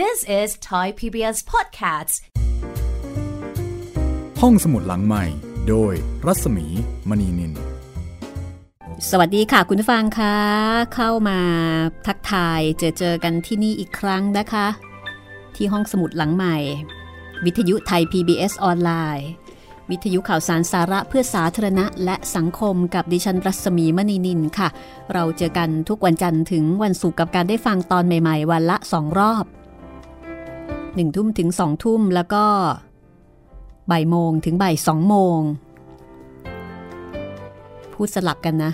[0.00, 2.14] This is Thai PBS Podcasts
[4.40, 5.24] ห้องสมุดหลังใหม่
[5.68, 5.92] โดย
[6.26, 6.66] รัศมี
[7.08, 7.52] มณีนิน
[9.10, 10.36] สวัสดีค่ะคุณผู้ฟังคะ
[10.94, 11.40] เข้ามา
[12.06, 14.66] ทักทายเจอเจอกันที่นี่อีกครั้งนะคะ
[15.56, 16.56] ที่ห้องสมุดหลังใหม่
[17.44, 19.28] วิทยุไทย PBS ออนไลน์
[19.90, 24.68] วิทยุข่าวสารสาระเพื่อสาธารณะและสังคมกับดิฉันรัศมีมณีนินค่ะ
[25.12, 29.46] เราเจอกันทุกวันจันทร์ถึงวันศุกร์กับการได้ฟังตอนใหม่ ๆ วันละสองรอบ
[30.94, 32.44] หนึ่งทุ่มถึงสองทุ่มแล้วก็
[33.90, 35.40] บ่ายโมงถึงบ่ายสองโมง
[37.92, 38.72] พูดสลับกันนะ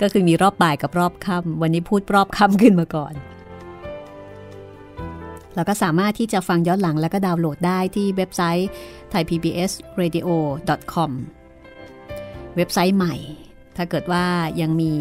[0.00, 3.14] ก็คือมีรอบบ่ายกับรอบค่ำวันนี้พูดรอบค่ำขึ้นมาก่อน
[5.54, 8.68] แล้วก็สามารถที่จะฟังย้อนหลังแล้วก็ดาวน์โหลดได้ที่เว็บไซต์
[9.12, 11.10] thaipbsradio.com
[12.56, 13.14] เว็บไซต์ใหม่
[13.76, 14.24] ถ้าเกิดว่า
[14.60, 14.92] ยังมี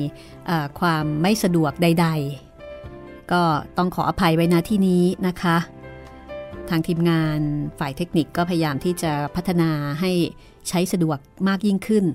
[0.80, 2.45] ความไม่สะดวกใด ๆ
[3.32, 3.44] ก็
[3.78, 5.58] ต้องขออภัยไว้นะที่นี้นะคะ
[6.70, 7.40] ทางทีมงาน
[7.80, 10.12] ฝ่ายเทคนิคก็พยายามที่จะพัฒนาให้
[10.70, 12.06] ใช้สะดวกมากยิ่งขึ้น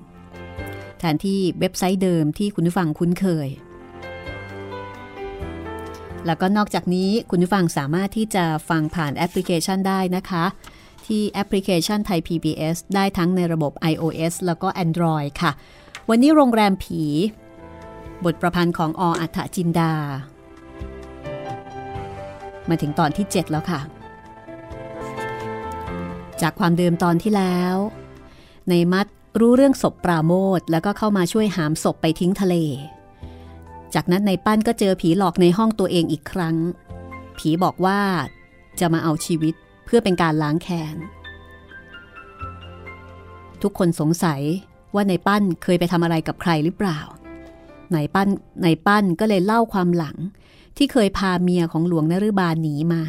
[0.99, 3.47] แทนที่เว็บไซต์เดิมที่คุณผู้ฟังคุ้นเคย
[6.25, 10.45] แล้วก็นอกจากนี้คุณผู้ฟังสามารถที่จะฟังผ่านแอปพลิเคชันได้นะคะ
[11.05, 15.51] ที่แอปพลิเคชันไทย PBS ได้ทั้งในระบบ iOS แล้วก็ Android ค่ะ
[16.09, 17.01] วันนี้โรงแรมผี
[18.25, 19.93] บทประพันธ์ของออัฏฐจินดา
[22.69, 23.81] มาถึงตอนที่ 7 แล้วค่ะ
[26.41, 27.75] จากความเดิมตอนที่แล้ว
[28.69, 29.07] ในมัด
[29.39, 32.55] รู้เรื่องศพปราโมทแล้วก็เข้ามาช่วยหามศพไปทิ้งทะเล
[33.95, 36.55] จากนั้นในปั้นก็เจอผีหลอกในห้องตัวเองอีกครั้ง
[37.37, 37.99] ผีบอกว่า
[38.79, 39.53] จะมาเอาชีวิต
[39.85, 40.95] เพื่อเป็นการล้างแค้น
[43.61, 44.41] ทุกคนสงสัย
[44.95, 46.99] ว่าในปั้นเคยไปทำอะไรกับใครหรือเปล่า
[47.93, 48.27] ในปั้น
[48.63, 50.17] ในปั้นก็เลยเล่าความหลัง
[50.77, 53.03] ที่เคยพาเมียของหลวงนฤบาลหนีมา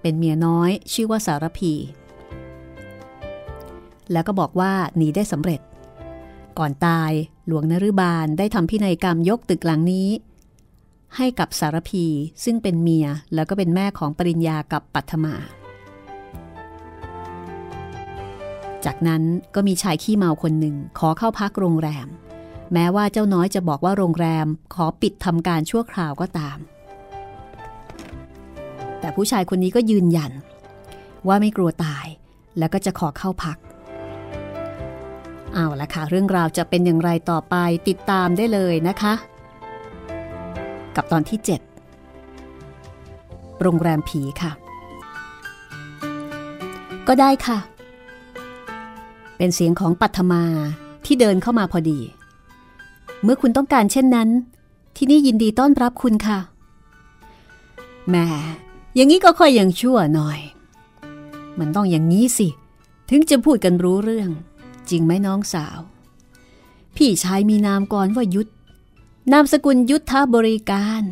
[0.00, 1.72] เป็นเมียน้อยชื่อว่าสารพี
[4.12, 5.60] แล้วก็บอกว่าหนีได้สำเร็จ
[6.58, 7.12] ก่อนตาย
[7.46, 10.08] หลวงนฤบาลได้ทำพินัยกรรมยกตึกหลังนี้
[11.16, 12.04] ให้กับสารพี
[12.44, 15.34] ซึ่งเป็นเมียแล้วก็เป็นแม่ของปริญญากับปัทมา
[18.84, 19.22] จากนั้น
[19.54, 22.08] ก็มีชายขี้เมาคนหนึ่งขอเข้าพักโรงแรม
[22.72, 26.58] แม้ว่าเจ้าน้อยจะบอกว่าโรงแรมขอปิดทำการชั่วคราวก็ตาม
[29.06, 30.32] แต่ผู้ชายคนนี้ก็ยืนยัน
[31.28, 32.06] ว่าไม่กลัวตาย
[32.58, 33.56] แล้วก็จะขอเข้าพัก
[35.54, 37.54] เอาละค่ะ เรื่องราวจะเป็นอย่างไรต่อไป
[37.88, 39.14] ติดตามได้เลยนะคะ
[40.96, 41.38] กับตอนที่
[43.04, 44.52] 7 โรงแรมผีค่ะ
[47.08, 47.58] ก็ได้ค่ะ
[49.36, 50.42] เป็นเสียงของปัทมา
[51.04, 52.00] ที่เดินเข้ามาพอดี
[53.22, 54.28] เมื่อคุณต้องการเช่นนั้น
[54.96, 56.38] ที่นี่ยินดีต้อนรับคุณค่ะ
[58.10, 58.26] แหม่
[58.96, 60.40] อย่างนี้ก็ค่อยยังชั่วหน่อย
[61.58, 62.48] มันต้องอย่างนี้สิ
[63.10, 64.30] ถึงจะพูดกันรู้เรื่อง
[64.90, 65.78] จริงไหมน้องสาว
[66.96, 68.50] พี่ชายมีนามก่อนว่ายุทธ
[69.32, 71.02] นามสกุลยุทธบริการ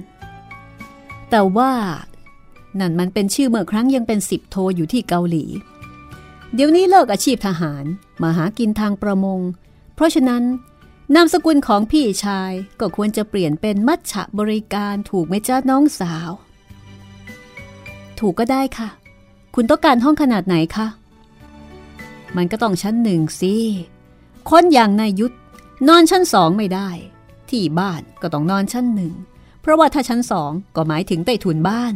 [1.30, 1.72] แต่ว่า
[2.80, 5.44] นั่นมันเป็นชื่อเมื่อครั้งยังเป็นสิบโทอยู่ที่เกาหลี
[6.54, 7.84] เดี๋ยวนี้เลิกอาชีพทหาร
[8.22, 9.40] มาหากินทางประมง
[9.94, 10.42] เพราะฉะนั้น
[11.14, 16.30] นามสกุลของพี่ชายก็ควรจะเปลี่ยนเป็นมัชฉะบริการถูกไหมจ้าน้องสาว
[18.20, 18.88] ถูกก็ได้ค่ะ
[19.54, 20.86] คุณต้องการห้องขนาดไหนคะ
[22.36, 23.54] มันก็ต้องชั้นหนึ่งสิ
[24.50, 25.36] คนอย่างนายยุทธ
[25.88, 26.88] นอนชั้นสองไม่ได้
[27.50, 29.12] ที่บ้านก็ต้องนอนชั้นหนึ่ง
[29.60, 31.94] เพราะว่าถ้าชั้นสองก็หมายถึงใต้ถุนบ้าน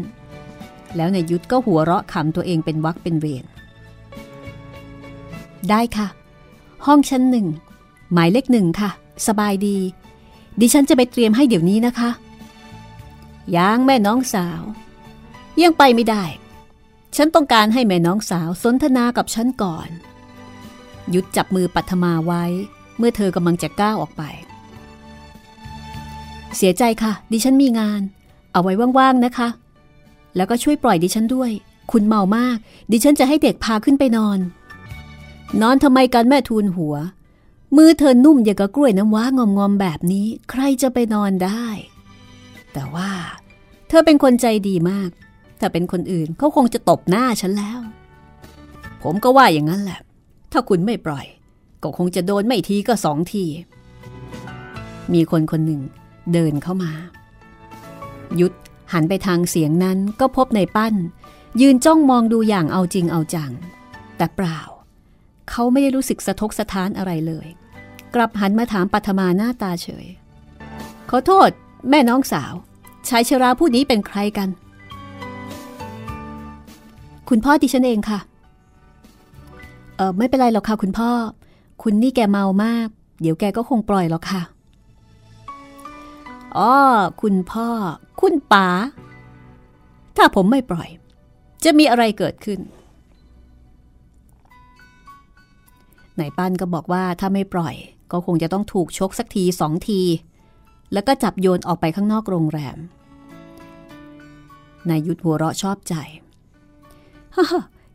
[0.97, 3.45] แล้วนายยุทธก็หัวเราะขำตัวเองเป็นวักเป็นเวร
[5.71, 6.09] ได้ค่ะ
[6.87, 7.47] ห้องชั้นหนึ่ง
[8.13, 8.91] หมายเลขหนึ่งค่ะ
[9.27, 9.79] สบายดี
[10.61, 12.11] ดิฉันจะไปเตรียมให้เดี๋ยวนี้นะคะ
[13.57, 14.63] ยังแม่น้องสาว
[15.63, 16.25] ยังไปไม่ได้
[17.17, 19.89] ฉันต้องการให้แม่น้องสาวสนทนากับฉันก่อน
[21.15, 22.45] ยุดจับมือปัทมาไว้
[22.99, 24.23] เมื่อเธอกำลังจะก้าวออกไป
[26.57, 28.01] เสียใจค่ะ ดิฉันมีงาน
[28.53, 29.49] เอาไว้ว่างๆนะคะ
[30.37, 31.51] แล้วก็ช่วยปล่อยดิฉันด้วย
[31.93, 32.59] คุณเมามาก
[32.93, 34.39] ดิฉันจะให้เด็กพาขึ้นไปนอน
[35.63, 36.95] นอนทำไมกันแม่ทูลหัว
[37.77, 41.67] มือเธอนุ่มอย่างกับกล้วยน้ำว้างอมๆแบบนี้ ใครจะไปนอนได้
[42.73, 43.11] แต่ว่า
[43.89, 45.11] เธอเป็นคนใจดีมาก
[45.61, 47.79] ถ้าเป็นคนอื่นเขาคงจะตบหน้าฉันแล้ว
[49.03, 50.01] ผมก็ว่าอย่างนั้นแหละ
[50.53, 51.27] ถ้าคุณไม่ปล่อย
[51.83, 53.45] ก็คงจะโดนไม่ทีก็สองที
[55.13, 55.81] มีคนคนหนึ่ง
[56.33, 56.93] เดินเข้ามา
[58.41, 58.53] ยุด
[58.93, 60.95] หันไปทางเสียงนั้นก็พบในปั้น
[61.61, 63.53] ยืนจ้องมองดูอย่างเอาจริงเอาจัง
[64.17, 64.61] แต่เปล่า
[65.51, 67.47] เขาไม่ได้รู้สึกสะทกสะท้านอะไรเลย
[68.15, 70.07] กลับหันมาถามปัทมาหน้าตาเฉย
[71.11, 71.51] ขอโทษ
[71.91, 72.53] แม่น้องสาว
[73.09, 74.49] ชายชราผู้นี้เป็นใครกัน
[77.29, 78.19] คุณพ่อดิฉันเองค่ะ
[79.97, 81.11] เออไม่เป็นไรหรอกค่ะ คุณพ่อ
[81.83, 82.89] คุณนี่แกเมามาก
[83.21, 84.43] เดี๋ยวแกก็คงปล่อยหรอกค่ะ
[86.57, 86.73] อ๋อ
[87.23, 87.69] คุณพ่อ
[88.21, 88.67] คุณป๋า
[90.17, 90.89] ถ้าผมไม่ปล่อย
[91.65, 92.61] จะมีอะไรเกิดขึ้น
[96.19, 97.75] นายปั้นก็บอกว่าถ้าไม่ปล่อย
[98.13, 100.01] ก็คงจะต้องถูกชกสักทีสองที
[100.93, 102.79] แล้วก็จับโยนออกไปข้างนอกโรงแรม
[104.89, 105.95] นายยุทธหัวเราะชอบใจ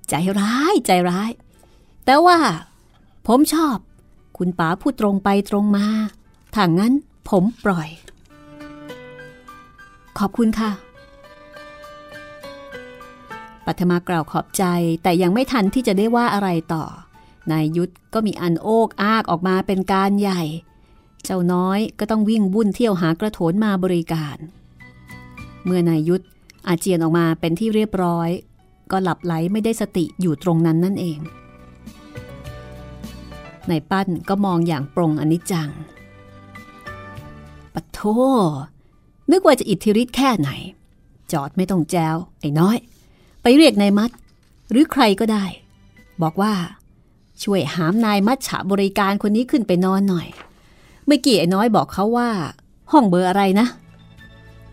[0.10, 1.32] ใจร้ายใจร้าย
[2.06, 2.40] แต่ว่า
[3.28, 3.78] ผมชอบ
[4.38, 5.88] คุณป๋าพูดตรงไปตรงมา
[6.54, 6.94] ถ้างั้น
[7.30, 7.90] ผมปล่อย
[10.18, 10.72] ขอบคุณค่ะ
[13.66, 14.64] ปัทมากล่าวขอบใจ
[15.04, 16.84] แต่ยังไม่ทันที่จะได้ว่าอะไรต่อ
[17.52, 20.44] นายยุทธก็มีอันโอกอากออกมาเป็นการใหญ่
[21.24, 24.38] เจ้าน้อยก็ต้องวิ่งบุ่นเที่ยวหากระโถนมาบริการ
[25.66, 26.26] เมื่อนายยุทธ
[26.68, 28.30] อาเจียนออกมาเป็นที่เรียบร้อย
[28.92, 31.20] ก็หลับไหลไม่ได้สติอยู่ตรงนั้นนั่นเอง
[33.70, 35.70] นายปั้นก็มองอย่างปรงอนิจจัง
[37.74, 38.00] ปะโท
[39.32, 40.50] นึกว่าจะอิทธิฤทธิ์แค่ไหน
[41.32, 42.78] จอดไม่ต้องแจวไอ้น้อย
[43.42, 44.12] ไปเรียกนายมัด
[44.72, 45.46] หรือใครก็ได้
[46.22, 46.54] บอกว่า
[47.44, 50.28] ช่วยหามนายมัดฉะบริการคนนี้ขึ้นไปนอนหน่อย
[51.06, 52.30] เมื่อกี้ไอ้น้อยบอกเขาว่า
[52.92, 53.68] ห้องเบอร์อะไรนะ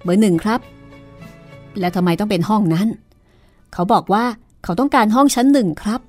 [0.02, 0.60] เบอร์หนึ่งครับ
[1.80, 2.88] แล้วทำไมต้องเป็นห้องนั้น
[3.72, 4.24] เขาบอกว่า
[4.64, 6.00] เขาต้องการห้องชั้นหนึ่งครับ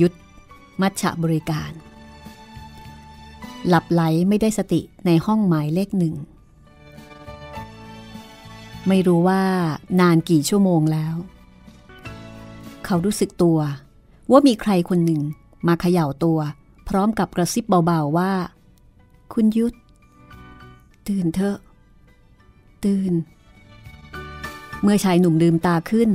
[0.00, 0.12] ยุด
[0.80, 1.72] มัชฉะบริการ
[3.68, 6.14] หลับไหลไม่ได้สติในห้องหมายเลขหนึ่ง
[8.88, 9.42] ไม่รู้ว่า
[10.00, 11.14] นานกี่ชั่วโมงแล้ว
[12.84, 13.58] เขารู้สึกตัว
[14.30, 15.20] ว่ามีใครคนหนึ่ง
[15.66, 16.38] มาเขย่าตัว
[16.88, 18.32] พร้อมกับกระซิบเบาๆว่า
[19.32, 19.76] คุณยุทธ
[21.08, 21.56] ตื่นเถอะ
[22.84, 23.12] ตื่น
[24.86, 26.10] มื่อชายหนุ่มลืมตาขึ้น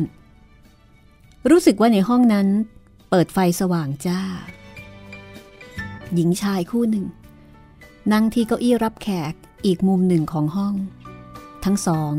[1.49, 2.47] รู้สึกว่าในห้องนั้น
[3.09, 4.21] เปิดไฟสว่างจ้า
[6.13, 7.05] หญิงชายคู่หนึ่ง
[8.13, 9.33] นั่งที่เก้าอี้รับแขก
[9.65, 10.73] อีกมุมหนึ่งของห้อง
[11.65, 12.13] ทั้งสอง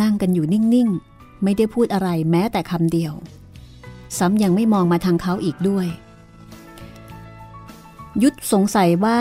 [0.00, 3.12] นั่งกันอยู่นิ่ง ๆ ไม่ได้พูดอะไรแม้แต่คำเดียว
[4.18, 5.86] ซ้ำยังไม่มองมาทางเขาอีกด้วย
[8.22, 9.20] ยุทธสงสัยว่า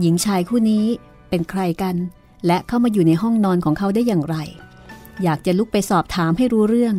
[0.00, 0.84] หญิงชายคู่นี้
[1.28, 1.96] เป็นใครกัน
[2.46, 4.36] และเข้ามาอยู่ในห้องนอนของเขาได้อย่างไร
[5.22, 6.96] อยากจะลุกไปสอบถามให้รู้เรื่อง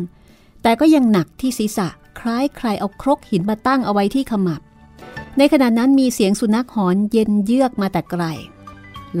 [0.62, 4.62] แต่ก็ยังหนักที่ศีรษะคล้ายใครเอาครกหินมาตั้งเอาไว้ที่ขมับ
[5.38, 8.24] ในขณะนั้นมีเสียงสุนัขหอนเย็นเยือกมาแต่ไกล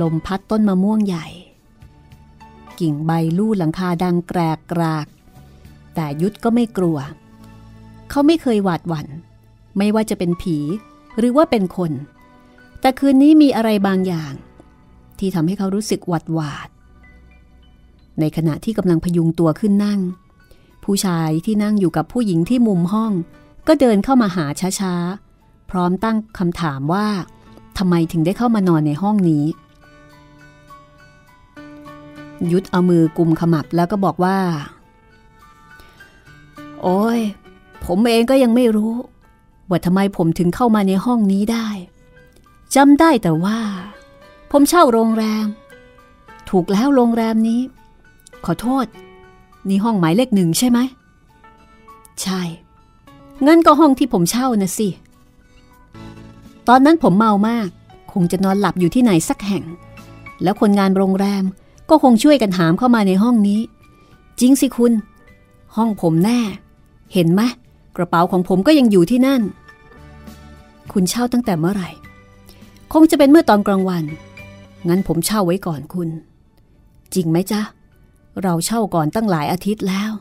[0.00, 1.26] ลมพัดต้นมะม่วงใหญ่
[2.80, 5.06] กิ่งใบลู่หลังคาดังแกรกกราก
[5.94, 6.98] แต่ยุทธก็ไม่กลัว
[8.10, 9.06] เขาไม่เคยหวาดหวัน่น
[9.78, 10.58] ไม่ว่าจะเป็นผี
[11.18, 11.92] หรือว่าเป็นคน
[12.80, 14.32] แต่คืนนี้มีอะไรบางอย่าง
[15.18, 16.68] ที่ทำให้เขารู้สึกหวาดหวาด
[18.20, 20.00] ในขณะที่กำลังพยุงตัวขึ้นนั่ง
[20.84, 23.12] ผู้ชายที่นั่งอยู่กับผู้หญิงที่มุมห้อง
[23.68, 24.46] ก็เดินเข้ามาหา
[24.80, 27.06] ช้าๆ พร้อมตั้งคำถามว่า
[27.78, 29.44] ทำไมถึงได้เข้ามานอนในห้องนี้
[32.52, 34.38] ยุดเอามือกุมขมับแล้วก็บอกว่า
[36.82, 37.20] โอ้ย
[37.84, 38.94] ผมเองก็ยังไม่รู้
[39.68, 41.68] ว่าทำไมผมถึงเข้ามาในห้องนี้ได้
[42.74, 43.58] จำได้แต่ว่า
[44.50, 45.46] ผมเช่าโรงแรม
[46.50, 47.60] ถูกแล้วโรงแรมนี้
[48.46, 48.86] ขอโทษ
[49.68, 50.78] นี่ห้องหมายเลขหนึ่งใช่ไหม
[52.22, 52.40] ใช่
[53.46, 54.88] งั้นก็ห้องที่ผมเช่านะสิ
[56.68, 57.68] ตอนนั้นผมเมามาก
[58.12, 59.64] คงจะนอนหลับอยู่ที่ไหนสักแห่ง
[60.42, 61.44] แล้วคนงานโรงแรม
[61.90, 63.60] ก็คงช่วยกันหามเข้ามาในห้องนี้
[64.40, 64.92] จริงสิคุณ
[65.76, 66.40] ห้องผมแน่
[67.12, 67.42] เห็นไหม
[67.96, 69.42] กระเป๋าของผมก็ยังอยู่ที่นั่น
[70.92, 71.90] คุณเช่าตั้งแต่เมื่อไหร่
[72.92, 74.04] คงจะเป็นเมื่อตอนกลางวัน
[74.88, 76.08] งั้นผมเช่าไว้ก่อนคุณ
[77.14, 77.60] จริงไหมจ๊ะ
[78.42, 80.12] เราเช่าก่อนตั้งหลายอาทิตย์แล้ว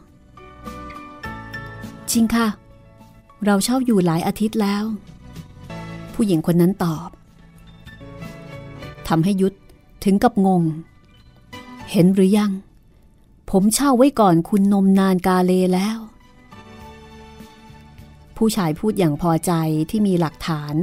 [2.12, 2.48] จริงค่ะ
[3.46, 4.84] เราเช่าอยู่หลายอาทิตย์แล้ว
[6.14, 7.10] ผู้หญิงคนนั้นตอบ
[9.08, 9.56] ทำให้ยุทธ
[10.04, 10.64] ถึงกับงง
[11.92, 12.52] เห็นหรือยัง
[13.52, 15.98] ผมเช่าไว้ก่อนคุณนมนานกาเลแล้ว
[18.38, 19.52] ผู้ชายพูดอย่างพอใจ
[19.90, 20.74] ที่มีหลักฐาน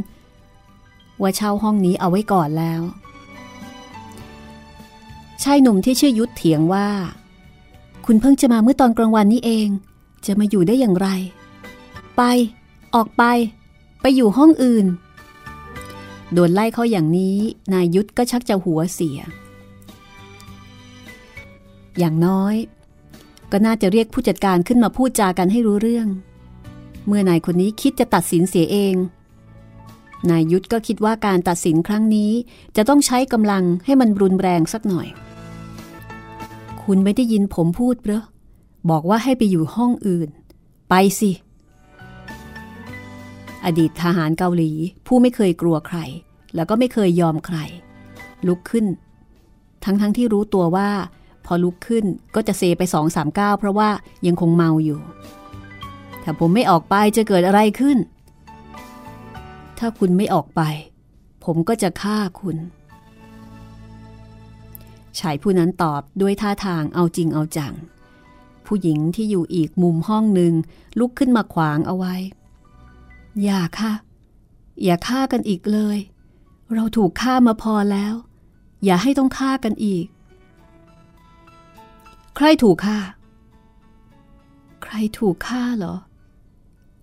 [1.21, 2.83] ว่าเช่าห้องนี้เอาไว้ก่อนแล้ว
[5.43, 6.89] ชายหนุ่มที่ชื่อยุทธเถียงว่า
[8.07, 9.69] คุณเพิ่งจะมาเมื่อตอนกลางวันนี้เอง
[10.27, 11.09] จะมาอยู่ได้อย่างไร
[12.17, 12.23] ไป
[12.95, 13.23] ออกไป
[14.01, 14.87] ไปอยู่ห้องอื่น
[16.33, 17.37] โดนไล่เขาอย่างนี้
[17.73, 19.19] นายยุทธก็ชักจะหัวเสีย
[21.99, 22.55] อย่างน้อย
[23.53, 26.09] ก็น่าจะเรียกผู้จัดการขึ้นมาพูดจากันให้รู้เรื่อง
[27.07, 28.95] เมื่อนายคนนี้คิดจะตัดสินเสียเอง
[30.31, 32.33] นายยุทธก็คิดว่าการตัดสินครั้งนี้
[32.77, 35.07] จะต้องใช้กำลังให้มันรุนแรงสักหน่อย
[36.85, 38.23] คุณไม่ได้ยินผมพูดเหรอ
[38.91, 40.29] บอกว่าให้ไปอยู่ห้องอื่น
[40.89, 41.31] ไปสิ
[43.65, 44.71] อดีตทหารเกาหลี
[45.07, 45.99] ผู้ไม่เคยกลัวใคร
[46.55, 47.59] แล้วก็ไม่เคยยอมใคร
[48.47, 48.87] ลุกขึ้น
[49.85, 50.91] ทั้งทั้งที่รู้ตัวว่า
[51.47, 53.91] พอลุกขึ้นก็จะเซไปสองสามก้าวเพราะว่า
[54.27, 55.01] ยังคงเมาอยู่
[56.23, 57.99] ถ้าผมไม่ออกไปจะเกิดอะไรขึ้น
[59.79, 60.61] ถ้าคุณไม่ออกไป
[61.45, 62.57] ผมก็จะฆ่าคุณ
[65.19, 67.75] ชายผู้นั้นตอบด้วยท่าทางเอาจริงเอาจัง
[68.67, 70.53] ผู้หญิงที่อยู่อีกมุมห้องหนึ่ง
[70.99, 72.15] ลุกขึ้นมาขวางเอาไว้
[73.43, 73.93] อย่าค่ะ
[74.83, 75.99] อย่าฆ่ากันอีกเลย
[76.75, 78.15] เราถูกฆ่ามาพอแล้ว
[78.85, 80.07] อย่าให้ต้องฆ่ากันอีก
[82.37, 82.99] ใครถูกฆ่า
[84.83, 85.97] ใครถูกฆ่าเหรอ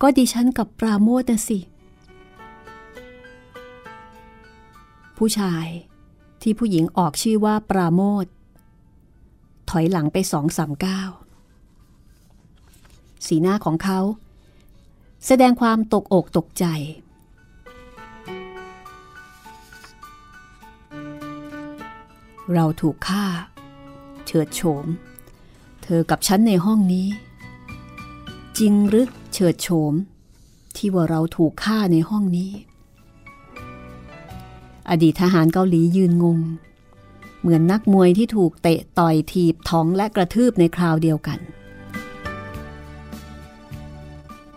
[0.01, 1.59] ก็ดิฉันกับปราโมทนะสิ
[5.17, 5.67] ผู้ชาย
[6.41, 8.25] ที่ผู้หญิงออกชื่อว่าปราโมท
[9.69, 11.09] ถอยหลังไปสองสามก้าว
[13.25, 13.99] สีหน้าของเขา
[15.25, 16.65] แสดงความตกอกตกใจ
[22.53, 23.25] เราถูกฆ่า
[24.25, 24.85] เฉิดโฉม
[25.83, 27.07] เธอกับฉันในห้องนี้
[28.57, 29.93] จริงหรือเฉิดโฉม
[30.75, 32.51] ที่ว่าเราถูกฆ่าในห้องนี้
[34.89, 36.39] อดีตทหารเกาหลียืนงง
[37.41, 41.39] เหมือนนักมวยที่ถูกเตะต่อยถีบท้องและกระทืบในคราวเดียวกัน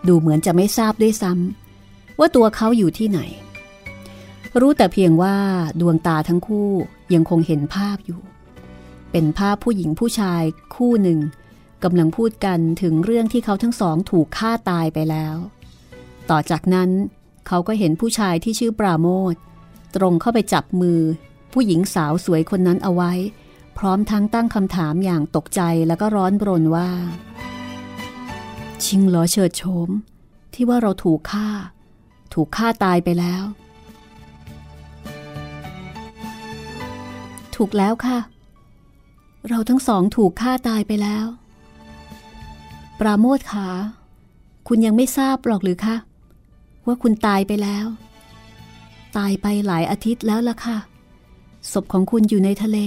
[0.07, 3.19] ดูเหมือนจะไม่ทราบด้วยซ้ำว่าตัวเขาอยู่ที่ไหน
[4.59, 5.35] รู้แต่เพียงว่า
[5.81, 6.69] ดวงตาทั้งคู่
[7.13, 8.21] ยังคงเห็นภาพอยู่
[9.11, 10.43] เป็นภาพผู้หญิงผู้ชาย
[10.75, 11.19] คู่หนึ่ง
[11.83, 15.35] กำลังพูดกันถึงเรื่องที่เขาทั้งสองถูกฆ่าตายไปแล้ว
[16.29, 16.89] ต่อจากนั้น
[17.47, 19.35] เขาก็เห็นผู้ชายที่ชื่อปราโมท
[19.95, 20.99] ตรงเข้าไปจับมือ
[21.53, 23.11] ผู้หญิงสาวสวยคนนั้นเอาไว้
[23.77, 26.89] พร้อมทั้งตั้งคำถามอย่างตกใจแล้วก็ร้อนรนว่า
[28.83, 29.89] ชิงเหรอเฉิดโฉม
[30.53, 31.47] ที่ว่าเราถูกฆ่า
[32.33, 33.43] ถูกฆ่าตายไปแล้ว
[37.55, 38.19] ถูกแล้วค่ะ
[39.49, 41.25] เราทั้งสองถูกฆ่าตายไปแล้ว
[42.99, 43.67] ปราโมทขา
[44.67, 45.95] คุณยังไม่ทราบหรอกหรือคะ
[46.85, 47.85] ว่าคุณตายไปแล้ว
[49.17, 50.77] ตายไปหลายอาทิตย์แล้วล่ะค่ะ
[51.71, 52.77] ศพของคุณอยู่ในทะเล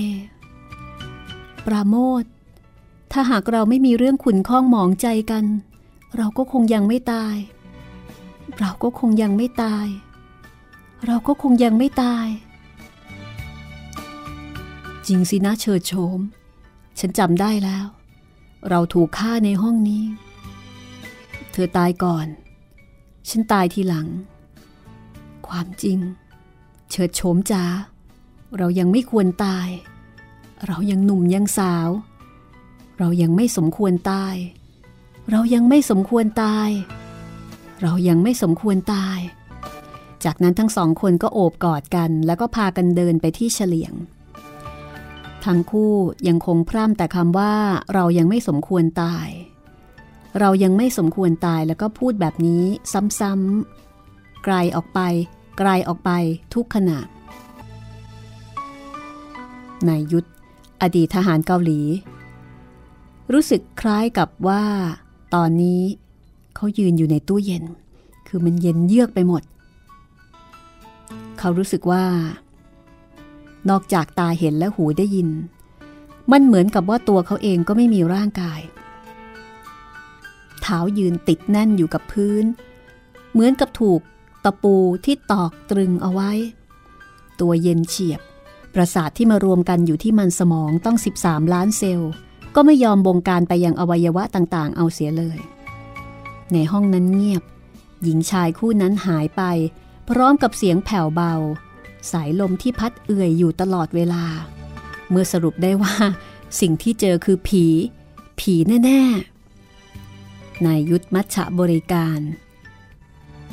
[1.67, 2.25] ปราโมท
[3.13, 5.45] ถ้าหากเราไม่มีเรื่องขุนข้องหมองใจกัน
[6.17, 7.37] เราก็คงยังไม่ตาย
[8.59, 9.87] เราก็คงยังไม่ตาย
[11.07, 12.27] เราก็คงยังไม่ตาย
[15.07, 16.21] จริงสินะเชิดโฉม
[16.99, 17.87] ฉันจำได้แล้ว
[18.71, 20.05] เราถูกฆ่าในห้องนี้
[21.53, 22.27] เธอตายก่อน
[23.29, 24.07] ฉันตายทีหลัง
[25.49, 25.99] ความจริง
[26.91, 27.65] เฉิดโฉมจ้า
[28.59, 29.69] เรายังไม่ควรตาย
[30.67, 31.89] เรายังหนุ่มยังสาว
[32.99, 34.35] เรายังไม่สมควรตาย
[35.31, 36.71] เรายังไม่สมควรตาย
[37.83, 39.19] เรายังไม่สมควรตาย
[40.25, 43.95] จากนั้นทั้งสองคนก็โอบกอดกันแล้วก็พากันเดินไปที่เฉลียง
[45.45, 45.95] ทั้งคู่
[46.29, 47.55] ยังคงพร่ำแต่คำว่า
[47.95, 49.29] เรายังไม่สมควรตาย
[50.41, 52.65] เรายังไม่สมควรตายแล้วก็พูดแบบนี้
[53.21, 55.01] ซ้ำๆไกลออกไป
[55.59, 56.11] ไกลออกไป
[56.55, 56.99] ทุกขณะ
[59.89, 60.29] นายยุทธ
[60.83, 61.81] อดีตทหารเกาหลี
[63.33, 64.63] รู้สึกคล้ายกับว่า
[65.35, 65.83] ตอนนี้
[66.55, 67.65] เขายืนอยู่ในตู้เย็น
[68.29, 69.43] คือมันเย็นเยือกไปหมด
[71.39, 72.05] เขารู้สึกว่า
[73.71, 75.29] นอกจากตาเห็นและหูได้ยิน
[76.33, 78.61] มันเหมือนกับว่าตัวเขาเองก็ไม่มีร่างกาย
[80.63, 82.45] เท้ายืนติดแน่นอยู่กับพื้น
[83.33, 84.01] เหมือนกับถูก
[84.47, 86.33] ตะปูที่ตอกตรึงเอาไว้
[87.41, 88.21] ตัวเย็นเฉียบ
[88.75, 92.11] ประสาทที่มารวมกันอยู่ที่มันสมองต้อง 13 ล้านเซลล์
[92.55, 95.39] ก็ไม่ยอมบงการไปยังอวัยวะต่างๆ เอาเสียเลย
[96.53, 97.43] ในห้องนั้นเงียบ
[98.03, 99.43] หญิงชายคู่นั้นหายไป
[100.09, 101.35] พร้อมกับเสียงแผ่วเบา
[102.13, 104.25] สายลมที่พัดเอื่อยอยู่ตลอดเวลา
[105.11, 105.95] เมื่อสรุปได้ว่า
[106.61, 107.65] สิ่งที่เจอคือผี
[108.41, 109.03] ผีแน่
[109.83, 112.21] ๆนายยุทธมัชชะบริการ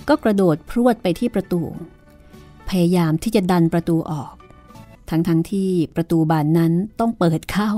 [0.10, 1.62] ก็กระโดดพรวดไปที่ประตู
[2.70, 4.34] พยายามที่จะดันประตูออก
[5.10, 7.72] ทั้งๆทที่ประตูบานนั้นต้องเปิดเข้า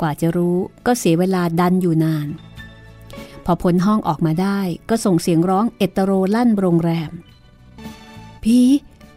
[0.00, 0.56] กว่าจะรู้
[0.86, 2.28] ก็เสียเวลาดันอยู่นาน
[3.44, 4.60] พอพ้นห้องออกมาได้
[4.90, 7.10] ก็ส่งเสียงร้องเอตโรลั่นโรงแรม
[8.42, 8.58] ผี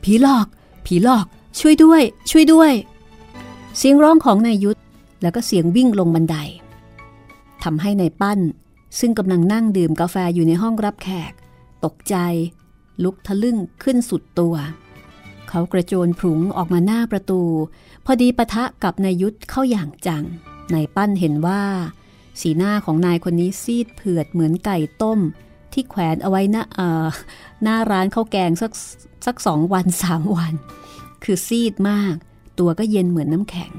[0.03, 0.48] ผีหลอก
[0.86, 1.25] ผีหลอก
[1.60, 2.01] ช่วยด้วย
[2.32, 2.74] ช่วยด้วย
[3.77, 4.79] เสียงร้องของนายยุทธ
[5.22, 6.36] แล้วก็เสียงวิ่งลงบันได
[7.63, 8.39] ทำให้ในายปั้น
[9.00, 11.34] ซึ่งกำลังนั่งดื่มกาแฟอยู่ในห้องรับแขก
[11.86, 12.16] ตกใจ
[13.04, 14.56] ลุกทะลึ่งขึ้นสุดตัว
[15.50, 17.42] เขากระโจนผุงออกมาหน้าประตู
[18.06, 20.24] พอดีปะทะกับนายยุทธเข้าอย่างจัง
[20.74, 21.63] นายปั้นเห็นว่า
[22.42, 25.20] สีหน้าของนายคนนี้ซีดเผือดเหมือนไก่ต้ม
[25.74, 27.08] ที่แขวนเอาไว้หน้าเอ่อ
[27.63, 28.72] หน้าร้านข้าวแกงสัก
[29.25, 30.54] สักสองวันสามวัน
[31.24, 32.16] คือซีดมาก
[32.60, 33.72] ตัวก็เย็นเหมือนน้ำแข็ง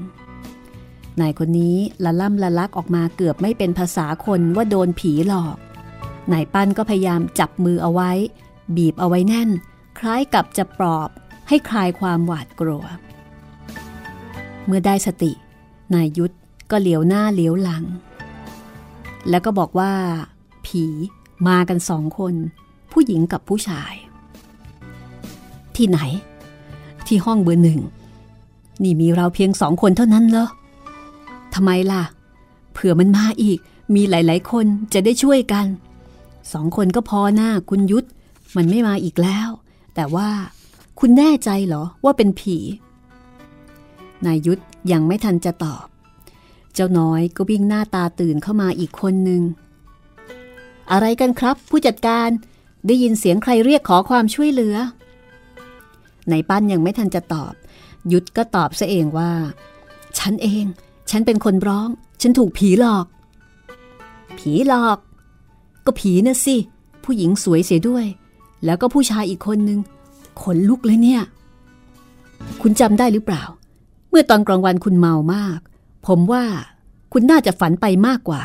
[1.21, 5.57] นายคนนี้ละล่ำละลักออกมาเกือบไม่เป็นภาษาคนว่าโดนผีหลอก
[6.31, 8.11] นายปั้นก็พยายามจับมือเอาไว้
[8.75, 9.49] บีบเอาไว้แน่น
[9.99, 11.09] คล้ายกับจะปลอบ
[11.47, 12.85] ให้คลายความหวาดกลัว
[14.65, 15.31] เมื่อได้สติ
[15.93, 16.35] นายยุทธ
[16.71, 17.83] ก็เหลียวหน้าเหลียวหลัง
[19.29, 19.91] แล้วก็บอกว่า
[20.65, 20.85] ผี
[21.47, 22.33] มากันสองคน
[22.91, 23.93] ผู้หญิงกับผู้ชาย
[25.75, 25.99] ที่ไหน
[27.07, 27.79] ที่ห้องเบอร์หนึ่ง
[28.83, 30.47] นี่มีเราเพียงสองคนเท่านั้นเหรอ
[31.53, 32.03] ทำไมล่ะ
[32.73, 33.59] เผื่อมันมาอีก
[33.95, 35.65] มีหลาย ๆ คนจะได้ช่วยกัน
[36.53, 38.07] สองคนก็พอหน้าคุณยุทธ
[38.55, 39.49] มันไม่มาอีกแล้ว
[39.95, 40.29] แต่ว่า
[40.99, 42.57] คุณแน่ใจเหรอว่าเป็นผี
[44.25, 44.61] นายยุทธ
[44.91, 45.85] ยังไม่ทันจะตอบ
[46.73, 49.41] เจ้าน้อยก็วิ่งหน้าตาตื่นเข้ามาอีกคนหนึ่ง
[50.91, 52.29] อะไรกันครับ ผู้จัดการ
[52.87, 54.75] ได้ยินเสียงใครเรียกขอความช่วยเหลือ
[56.29, 57.53] ในปั้นยังไม่ทันจะตอบ
[58.11, 59.31] ยุทธก็ตอบซะเองว่า
[60.19, 60.65] ฉันเอง
[61.09, 61.89] ฉันเป็นคนร้อง
[62.21, 63.05] ฉันถูกผีหลอก
[64.37, 64.97] ผีหลอก
[65.85, 66.55] ก็ผีน่ะสิ
[67.03, 68.05] ผู้หญิงสวยเสียด้วย
[68.65, 69.79] แล้วก็ผู้ชายอีกคนนึง
[70.41, 71.21] ขนลุกเลยเนี่ย
[72.61, 73.43] คุณจำได้หรือเปล่า
[74.09, 75.59] เมื่อตอนกลางวันคุณเมามาก
[76.07, 76.43] ผมว่า
[77.13, 78.41] คุณน่าจะฝันไปมากกว่า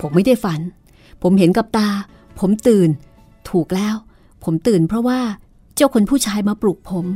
[0.00, 0.60] ผมไม่ได้ฝัน
[1.22, 1.88] ผมเห็นกับตา
[2.38, 2.88] ผมตื่น
[3.50, 3.94] ถูกแล้ว
[4.44, 5.20] ผมตื่นเพราะว่า
[5.74, 7.06] เจ้าคนผู้ชายมาปลุกผม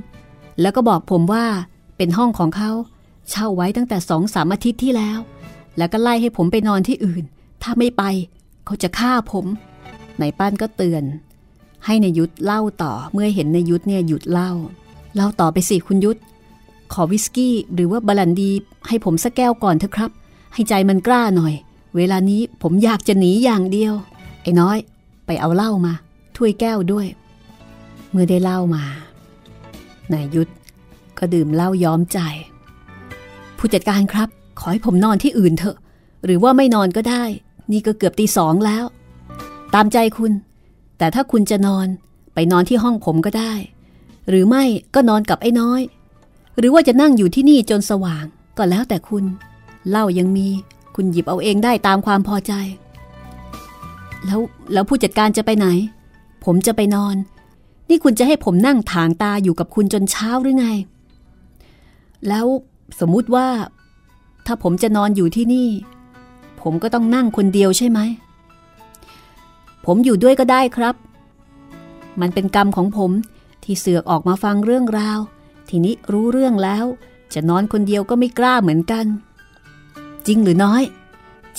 [0.61, 1.45] แล้วก็บอกผมว่า
[1.97, 2.71] เป็นห้องของเขา
[3.30, 5.18] เช่าไว้ตั้งแต่สองสามอาทิตย์ที่แล้ว
[5.78, 7.25] แล้วก็ไล่ให้ผมไปนอนที่อื่น
[7.62, 8.02] ถ้าไม่ไป
[8.67, 9.47] เขาจะฆ่าผม
[10.21, 11.05] นายป้านก็เตือน
[11.85, 14.51] ให้ในายยุทธเล่าต่อเมื่อเห็นในายยุทธเนี่ยหยุดเล่า
[15.15, 16.21] เล่าต่อไปสิคุณยุทธ
[16.93, 18.51] ขอวิสกี้หรือว่าบาลันดี
[18.89, 20.11] ให้ผมสักแก้วก่อนเถอะครับ
[20.55, 21.55] ให้ใจมันกล้าหน่อย
[21.97, 23.95] เวลานี้ผมอยากจะหนีอย่างเดียว
[24.43, 24.79] ไอ้น้อย
[25.27, 25.93] ไปเอาเหล้ามา
[26.37, 27.07] ถ้วยแก้วด้วย
[28.11, 28.85] เมื่อได้เหล้ามา
[30.13, 30.50] นายยุทธ
[31.19, 32.19] ก็ดื่มเหล้าย้อมใจ
[33.59, 35.76] ผู้จัดการครับ ขอให้ผมนอนที่อื่นเถอะ
[36.25, 37.25] หรือว่าไม่นอนก็ได้
[37.73, 38.85] นี่ก็เกือบตีสองแล้ว
[39.75, 40.33] ตามใจคุณ
[40.99, 41.87] แต่ถ้าคุณจะนอน
[42.35, 43.52] ไปนอนที่ห้องผมก็ได้
[44.29, 45.81] หรือไม่ก็นอนกับไอ้น้อย
[46.59, 48.25] หรือว่าจะนั่งอยู่ที่นี่จนสว่าง
[48.59, 49.25] ก็แล้วแต่คุณ
[49.89, 50.49] เหล้ายังมี
[50.95, 52.52] คุณหยิบเอาเองได้ตามความพอใจ
[54.25, 54.41] แล้ว
[54.73, 55.67] แล้วผู้จัดการจะไปไหน
[56.45, 57.17] ผมจะไปนอน
[57.89, 60.67] นี่คุณจะให้ผมนั่งถางตาอยู่กับคุณจนเช้าหรือไง
[62.29, 62.47] แล้ว
[63.00, 63.49] สมมุติว่า
[64.47, 65.69] ถ้าผมจะนอนอยู่ที่นี่
[66.69, 68.00] ผมก็ต้องนั่งคนเดียวใช่ไหม
[69.87, 70.95] ผมอยู่ด้วยก็ได้ครับ
[72.21, 73.11] มันเป็นกรรมของผม
[73.63, 75.19] ที่เสือกออกมาฟังเรื่องราว
[75.69, 76.85] ทีนี้รู้เรื่องแล้ว
[77.35, 79.07] จะนอนคนเดียวก็ไม่กล้าเหมือนกัน
[80.26, 80.83] จริงหรือน้อย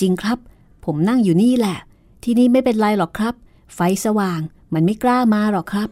[0.00, 0.38] จริงครับ
[0.84, 1.78] ผมนั่งอยู่นี่แหละ
[2.22, 3.34] ที่นี่ไม่เป็นไรหรอกครับ
[3.74, 4.40] ไฟสว่าง
[4.74, 5.88] มันไม่กล้ามาหรอกครับ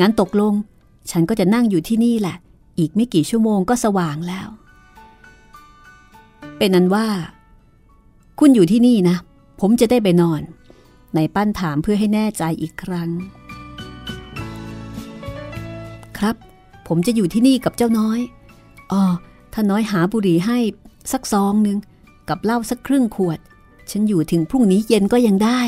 [0.00, 0.54] งั้นตกลง
[1.10, 2.36] ฉันก็จะนั่งอยู่ที่นี่แหละ
[2.78, 4.48] อีกไม่กี่ชั่วโมงก็สว่างแล้ว
[6.56, 7.06] เป็นนั้นว่า
[8.44, 9.16] คุณอยู่ที่นี่นะ
[9.60, 10.42] ผมจะได้ไปนอน
[11.16, 13.10] นายปั้นถามเพื่อให้แน่ใจอีกครั้ง
[16.18, 16.36] ครับ
[16.88, 18.20] ผมจะอยู่ที่นี่กับเจ้าน้อย
[18.92, 19.02] อ๋อ
[19.52, 20.58] ถ้าน้อยหาบุหรี่ให้
[21.12, 21.78] สักซองหนึ่ง
[22.28, 23.38] กับเหล้าสักครึ่งขวด
[23.90, 25.60] ฉันอยู่ถึงพรุ่งนี้เย็นก็ยังได้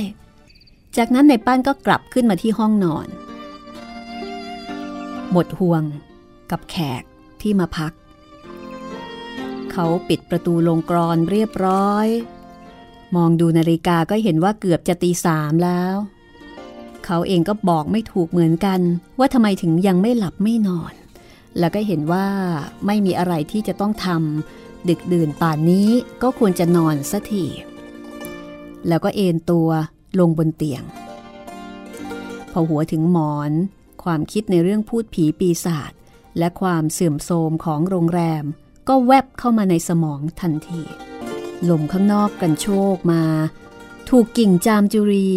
[0.96, 3.08] จากนั้นนายปั้นก็กลับขึ้นมาที่ห้องนอน
[5.30, 5.82] หมดห่วง
[6.50, 7.02] กับแขก
[7.40, 7.92] ที่มาพัก
[9.72, 12.08] เขาปิดประตูลงกรอนเรียบร้อย
[13.16, 15.94] มองดูนาฬิกาก็เห็นว่าเกือบจะตีสามแล้ว
[17.04, 18.80] เขาเองก็บอกไม่ถูกเหมือนกัน
[19.18, 20.92] ว่าทำไมถึงยังไม่หลับไม่นอน
[21.58, 22.26] แล้วก็เห็นว่า
[22.86, 25.90] ไม่มีอะไรที่จะต้องทำดึกดื่นป่านนี้
[26.22, 27.44] ก็ควรจะนอนสักที
[28.88, 29.68] แล้วก็เอนตัว
[30.18, 30.82] ลงบนเตียง
[32.52, 33.52] พอหัวถึงหมอน
[34.04, 35.92] ความคิดในเรื่องพูดผีปีศาจ
[36.38, 38.44] และความเสื่อมโทรมของโรงแรม
[38.88, 40.82] ก็แวบเข้ามาในสมองทันที
[41.70, 43.22] ลมข้างนอกกันโชกมา
[44.08, 45.28] ถูกกิ่งจามจุรี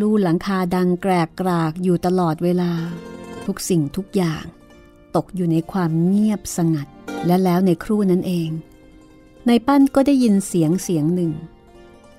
[0.00, 2.72] ลู่หลังคาดังแกรกกรากอยู่ตลอดเวลา
[3.46, 4.44] ทุกสิ่งทุกอย่าง
[5.16, 6.88] ตกอยู่ในความเงียบสงัด
[7.26, 8.50] และแล้วในครู่นั้นเอง
[9.46, 11.32] ในปั้นก็ได้ยินเสียงเสียงหนึ่ง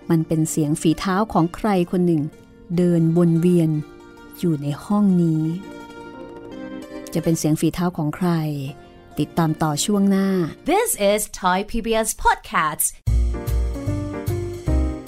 [0.10, 2.24] มันเป็นเสียงฝีเท้าของใครคนหนึ่ง
[2.78, 3.70] เดินวนเวียน
[4.40, 5.44] อยู่ในห้องนี้
[7.14, 8.30] จะเป็นเสียงฝีเท้าของใคร
[9.20, 10.28] ติดตามต่อช่วงหน้า
[10.72, 12.88] This is Thai PBS Podcasts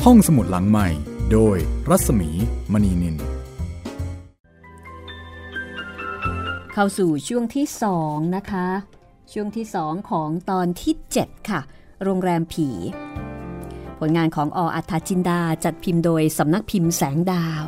[0.09, 0.87] ห้องสมุดหลังใหม่
[1.31, 1.57] โดย
[1.89, 2.29] รัศมี
[2.73, 3.15] มณีนิน
[6.73, 8.67] เข้าสู่ช่วงที่สองนะคะ
[9.33, 11.61] ช่วงที่สองของตอนที่ 7 ค่ะ
[12.03, 12.69] โรงแรมผี
[13.99, 17.65] ผลงานของออัฏฐจินดาจัดพิมพ์โดยสำนักพิมพ์แสงดาว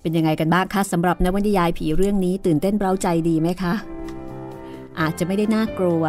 [0.00, 3.74] เป็นยังไงกันบ้างคะสำหรับนวนิยายผีเรื่องนี้ตื่นเต้นเร้าใจดีไหมคะ
[5.00, 6.02] อาจจะไม่ได้น่ากลัว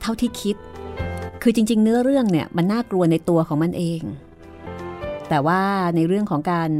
[0.00, 0.56] เท่าที่คิด
[1.42, 4.00] คือจริง ๆ เนื้อเรื่องเนี่ยมันน่ากลัวในตัวของมันเอง
[5.28, 5.62] แต่ว่า
[5.96, 6.70] ในเรื่องของการ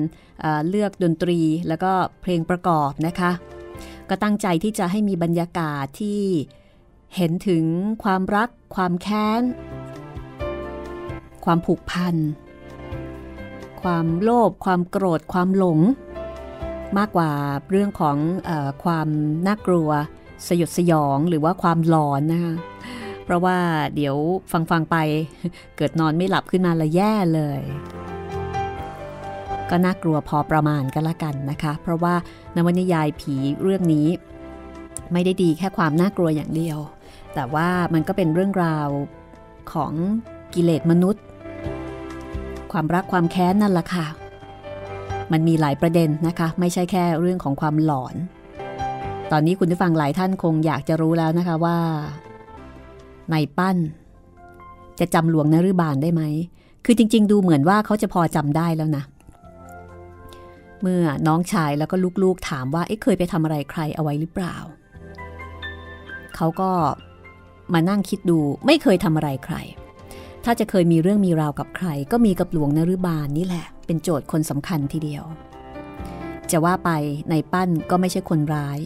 [0.41, 3.31] เเลือกดนตรีแล้วก็เพลงประกอบนะคะ
[4.09, 6.21] ก็ตั้งใจที่จะให้มีบรรยากาศที่
[7.17, 7.65] เห็นถึง
[8.05, 9.43] ความรัก ความแค้น
[11.45, 12.17] ความผูกพัน
[13.83, 15.81] ความโลภความโกรธความหลง
[16.99, 17.31] มากกว่า
[17.71, 18.17] เรื่องของ
[18.49, 18.51] อ
[18.85, 19.09] ความ
[19.47, 19.89] น่ากลัว
[20.47, 22.55] สยดสยองหรือว่าความหลอนนะคะ
[23.25, 23.59] เพราะว่า
[23.95, 24.17] เดี๋ยว
[24.53, 24.97] ฟังฟังไป
[25.77, 27.63] เกิดนอนไม่หลับขึ้นมาละแย่เลย
[29.71, 32.15] ก็น่ากลัวพอประมาณกันละกันนะคะ เพราะว่า
[32.57, 34.09] นวนิยายผีเรื่องนี้
[35.13, 36.79] ไม่ได้ดีแค่ความน่ากลัวอย่างเดียว
[37.35, 38.89] แต่ว่ามันก็เป็นเรื่องราว
[39.73, 39.93] ของ
[40.55, 41.23] กิเลสมนุษย์
[42.73, 44.07] ความรักความแค้นนั่นแหละค่ะ
[45.33, 48.15] มันมีหลายประเด็นนะคะ ไม่ใช่แค่เรื่องของความหลอน
[49.33, 51.79] ตอนนี้คุณผู้ฟังหลายท่านคงอยากจะรู้แล้วนะคะว่า
[53.31, 53.77] ในปั้น
[55.01, 56.23] จะจำหลวงนฤบาลได้ไหม
[56.85, 59.05] คือจริง ๆ ดูเหมือนว่าเขาจะพอจำได้แล้วนะ
[60.83, 64.57] เมื่อน้องชายแล้วก็ลูกๆถามว่าเอ๊ะเคยไปทำอะไรใครเอาไว้หรือเปล่า
[66.37, 66.71] เขาก็
[67.73, 69.57] มานั่งคิดดูไม่เคยทำอะไรใคร
[70.45, 75.25] ถ้าจะเคยมีเรื่องมีราวกับใคร ก็มีกับหลวงนรุบาลนี่แหละ เป็นโจทย์คนสำคัญทีเดียว
[76.51, 76.91] จะว่าไป
[77.31, 78.79] ในปั้นก็ไม่ใช่คนร้าย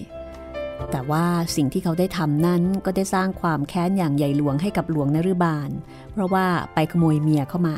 [0.90, 1.24] แต่ว่า
[1.56, 5.70] สิ่งที่เขาได้ทำนั้นก็ได้สร้างความแค้นอย่างใหญ่หลวงให้กับหลวงนรุบาล
[6.12, 7.76] เพราะว่าไปขโมยเมียเข้ามา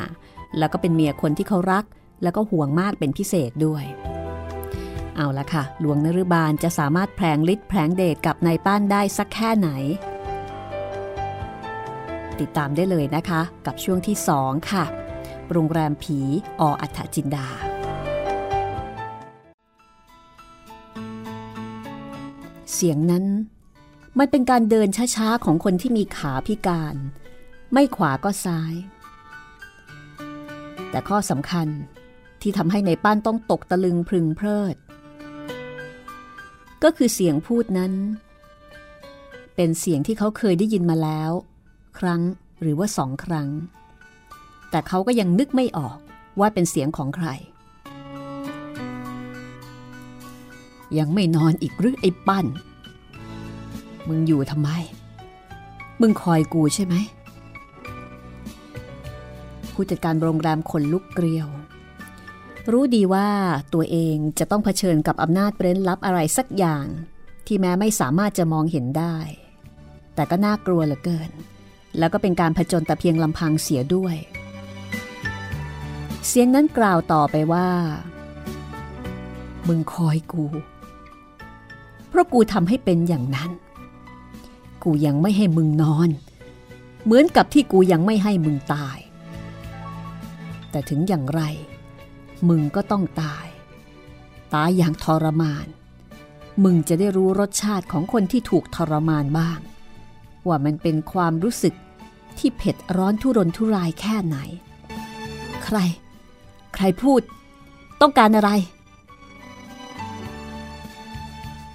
[0.59, 1.85] แล้วก็เป็นเมียคนที่เขารัก
[2.23, 3.85] แล้วก็ห่วงมากเป็นพิเศษด้วย
[5.17, 9.69] เอาละค่ะ หลวงนรุบาลจะสามารถแผลงฤทธิ์แผลงเดชกับนายป้านได้สักแค่ไหน
[12.41, 14.85] ติดตามได้เลยนะคะ กับช่วงที่ 2 ค่ะ
[15.53, 16.19] โรงแรมผี
[16.61, 17.49] ออัฏฐจินดา
[22.73, 23.25] เสียงนั้น
[24.19, 26.95] มันเป็นการเดินช้าๆของคนที่มีขาพิการ
[27.73, 28.75] ไม่ขวาก็ซ้าย
[30.91, 31.69] แต่ข้อสำคัญ
[32.43, 34.77] ที่ทำให้ในป้านต้องตกตะลึงพึงเพลิด
[36.83, 37.93] ก็คือเสียงพูดนั้น
[39.55, 41.31] เป็นเสียงที่เขาเคยได้ยินมาแล้ว
[41.99, 42.23] ครั้ง
[42.61, 43.49] หรือว่าสองครั้ง
[44.71, 45.99] แต่เขาก็ยังนึกไม่ออก
[46.41, 47.29] ว่าเป็นเสียงของใคร
[50.99, 52.47] ยังไม่นอนอีกหรือไอ้ปั้น
[54.09, 54.71] มึงอยู่ทำไม
[56.01, 56.95] มึงคอยกูใช่ไหม
[59.73, 61.49] ผู้จัดการโรงแรมคนลุกเกลียว
[62.71, 63.29] รู้ดีว่า
[63.75, 66.87] ตัวเองจะต้องเผชิญกับอำนาจเร้นลับอะไรสักอย่าง
[67.47, 69.17] ที่แม้ไม่สามารถจะมองเห็นได้
[70.15, 71.31] แต่ก็น่ากลัวเหลือเกิน
[71.99, 74.17] แล้วก็เป็นการผจญแต่เพียงลำพังเสียด้วย
[76.27, 77.69] เสียงนั้นกล่าวต่อไปว่า
[79.69, 80.45] มึงคอยกู
[82.09, 83.51] เพราะกูทำให้เป็นอย่างนั้น
[84.85, 86.09] กูยังไม่ให้มึงนอน
[87.05, 88.99] เหมือนกับที่กูยังไม่ให้มึงตาย
[90.71, 91.43] แต่ถึงอย่างไร
[92.49, 93.47] มึงก็ต้องตาย
[94.55, 95.67] ตายอย่างทรมาน
[96.65, 99.59] มึงจะได้รู้รสชาติของคนที่ถูกทรมานบ้าง
[100.47, 101.75] ว่ามันเป็นความรู้สึก
[102.39, 104.37] ที่เผ็ดร้อนทุรนทุรายแค่ไหน
[105.65, 105.79] ใคร
[106.75, 107.21] ใครพูด
[108.01, 108.51] ต้องการอะไร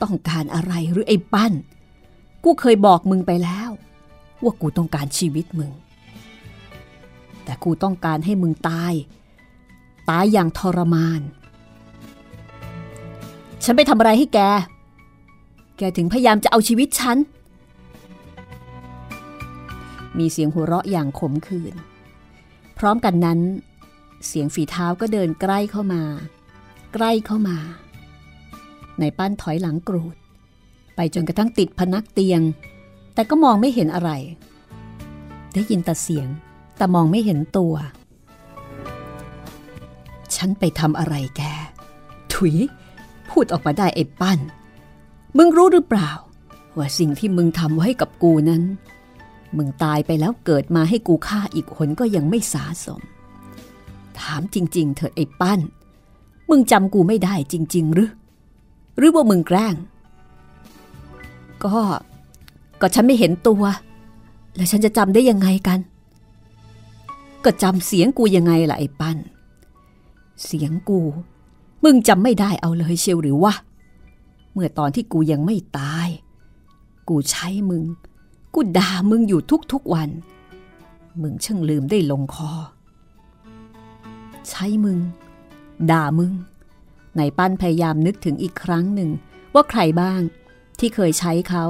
[0.03, 1.53] ต้องการอะไรหรือไอ้ปั้น
[2.43, 3.69] กูเคยบอกมึงไปแล้ว
[4.43, 5.71] ว่ากูต้องการชีวิตมึง
[7.43, 8.93] แต่กูต้องการให้มึงตาย
[10.09, 11.21] ตายอย่างทรมาน
[13.63, 14.39] ฉันไปทำอะไรให้แก
[15.77, 17.17] แกถึงพยายามจะเอาชีวิตฉัน
[20.17, 21.73] มีเสียงหัวเราะอย่างขมขื่น
[22.77, 23.39] พร้อมกันนั้น
[24.27, 26.03] เสียงฝีเท้าก็เดินใกล้เข้ามา
[26.93, 27.57] ใกล้เข้ามา
[28.99, 30.15] ในปั้นถอยหลังกรูด
[30.95, 32.41] ไปจนกระทั่งติดพนักเตียง
[33.13, 34.11] แต่ก็มองไม่เห็นอะไร
[35.53, 36.27] ได้ยินแต่เสียง
[36.77, 37.73] แต่มองไม่เห็นตัว
[40.35, 41.41] ฉันไปทำอะไรแก
[42.33, 42.55] ถุย
[43.29, 44.39] พูดออกมาได้ไอ้ปั้น
[45.37, 46.11] มึงรู้หรือเปล่า
[46.77, 48.63] ว่าสิ่งที่มึงทำไว้กับกูนั้น
[49.57, 53.01] มึงตายไปแล้วเกิดมาให้กูฆ่าอีกคนก็ยังไม่สาสม
[54.19, 55.59] ถามจริง ๆ เถิดไอ้ปั้น
[56.49, 58.09] มึงจำกูไม่ได้จริง ๆ หรือ
[58.97, 59.75] หรือว่ามึงแกล้ง
[61.63, 61.75] ก็
[62.81, 63.63] ก็ฉันไม่เห็นตัว
[64.55, 65.79] แล้วฉันจะจำได้ยังไงกัน
[67.43, 69.17] ก็จำเสียงกูยังไงล่ะไอ้ปั้น
[70.45, 70.99] เสียงกู
[71.83, 73.53] มึงจำไม่ได้เอาเลยเชียวหรือวะ
[74.53, 76.07] เมื่อตอนที่กูยังไม่ตาย
[77.09, 77.83] กูใช้มึง
[78.53, 80.09] กูด่ามึงอยู่ทุกๆวัน
[81.21, 82.51] มึงช่างลืมได้ลงคอ
[84.49, 84.99] ใช้มึง
[85.91, 86.31] ด่ามึง
[87.19, 89.09] นายปั้นพยายามนึกถึงอีกครั้งหนึ่ง
[89.53, 90.21] ว่าใครบ้าง
[90.79, 91.63] ที่เคยใช้เขา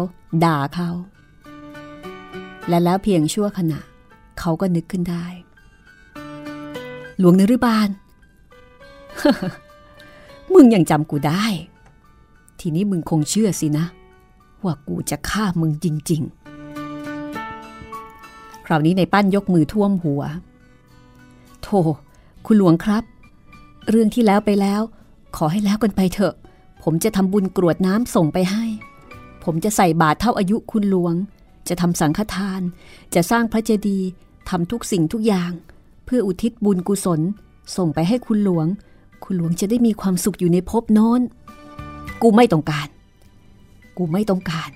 [0.43, 0.89] ด่าเขา
[2.69, 3.79] และแล้วเพียงชั่วขณะ
[4.39, 5.25] เขาก็นึกขึ้นได้
[7.19, 7.89] หลวงนรุบาล
[10.53, 11.45] มึงยังจำกูได้
[12.59, 13.85] ทีนี้มึงคงเชื่อสินะ
[14.63, 16.21] ว่ากูจะฆ่ามึงจริง
[17.09, 20.21] ๆ คราวนี้ในปั้นยกมือท่วมหัว
[21.63, 21.79] โธ่
[22.45, 23.03] คุณหลวงครับ
[23.89, 24.81] เรื่องที่แล้วไปแล้ว
[25.35, 26.33] ขอให้แล้วกันไปเถอะ
[26.83, 28.65] ผมจะทำบุญกรวดน้ำส่งไปให้
[29.43, 31.13] ผมจะใส่บาตรเท่าอายุคุณหลวง
[31.67, 32.61] จะทำสังฆทาน
[33.15, 34.07] จะสร้างพระเจดีย์
[34.49, 35.51] ทำทุกสิ่งทุกอย่าง
[36.05, 37.21] เพื่ออุทิศบุญกุศล
[37.77, 38.67] ส่งไปให้คุณหลวง
[39.23, 41.21] คุณหลวงจะได้มีความสุขอยู่ในภพโน้น
[42.21, 42.87] กูไม่ต้องการ
[43.97, 44.69] กูไม่ต้องการ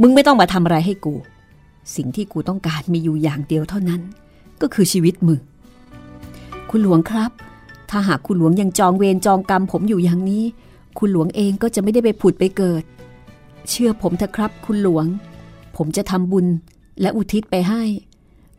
[0.00, 1.14] มึงไม่ต้องมาทำอะไรให้กู
[1.96, 4.00] สิ่งที่กูต้องการมีอยู่อย่างเดียวเท่านั้น
[4.60, 5.40] ก็คือชีวิตมึง
[6.70, 7.30] คุณหลวงครับ
[7.90, 10.44] ถ้าหากคุณหลวงยังจองเวรจองกรรมผมอยู่อย่างนี้
[10.98, 12.82] คุณหลวงเองก็จะไม่ได้ไปผุดไปเกิด
[13.68, 15.06] เชื่อผมเถอะครับ คุณหลวง
[15.76, 16.46] ผมจะทำบุญ
[17.00, 17.82] และอุทิศไปให้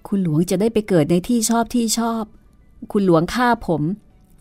[0.08, 2.24] คุณหลวงจะได้ไปเกิดในที่ชอบที่ชอบ
[2.92, 3.82] คุณหลวงฆ่าผม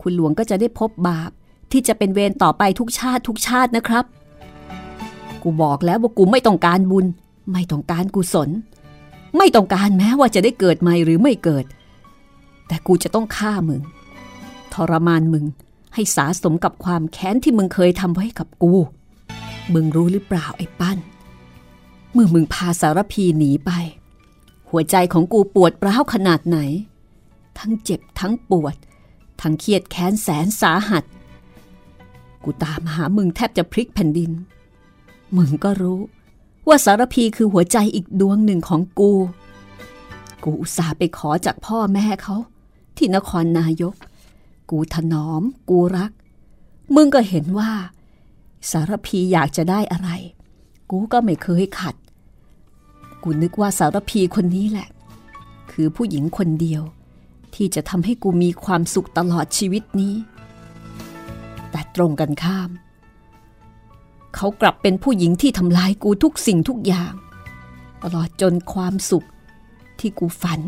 [0.01, 1.31] คุณหลวงก็จะได้พบบาป
[1.71, 4.05] ที่จะเป็นเวรต่อไปทุกชาติทุกชาตินะครับ
[5.41, 7.05] กูบอกแล้วว่ากูไม่ต้องการบุญ
[7.51, 8.49] ไม่ต้องการกุศล
[9.37, 11.65] ไม่ต้องการแม้ว่าจะได้เกิดใหม่หรือไม่เกิด
[12.67, 13.81] แต่กูจะต้องฆ่ามึง
[14.77, 15.45] ทรมานมึง
[15.93, 18.73] ให้สาสมกับความแค้นที่มึงเคยทำไว้กับกู
[19.73, 20.97] มึงรู้หรือเปล่าไอ้ปั้น
[22.13, 23.71] เมื่อมึงพาสารพีหนีไป
[24.69, 26.57] หัวใจของกูปวดร้าวขนาดไหน
[27.59, 28.75] ทั้งเจ็บทั้งปวด
[29.41, 31.03] ทั้งเครียดแค้นแสนสาหัส
[32.43, 34.31] กูตามหามึงแทบจะพลิกแผ่นดิน
[35.37, 35.99] มึงก็รู้
[36.67, 39.11] ว่าสารพีคือหัวใจอีกดวงหนึ่งของกู
[40.43, 42.35] กูอุตส่าห์ไปขอจากพ่อแม่เขา
[42.97, 43.95] ที่นครนายก
[44.69, 46.11] กูถนอม กูรัก
[46.95, 47.71] มึงก็เห็นว่า
[48.71, 50.09] สารพีอยากจะได้อะไร
[50.89, 51.95] กูก็ไม่เคยขัด
[53.23, 54.87] กูนึกว่าสารพีคนนี้แหละ
[55.71, 56.83] คือผู้หญิงคนเดียว
[57.55, 60.15] ที่จะทำให้กูมีความสุขตลอดชีวิตนี้
[61.71, 62.69] แต่ตรงกันข้าม
[64.35, 67.13] เขากลับเป็นผู้หญิงที่ทำลายกูทุกสิ่งทุกอย่าง
[68.03, 69.27] ตลอดจนความสุข
[69.99, 70.61] ที่กูฝัน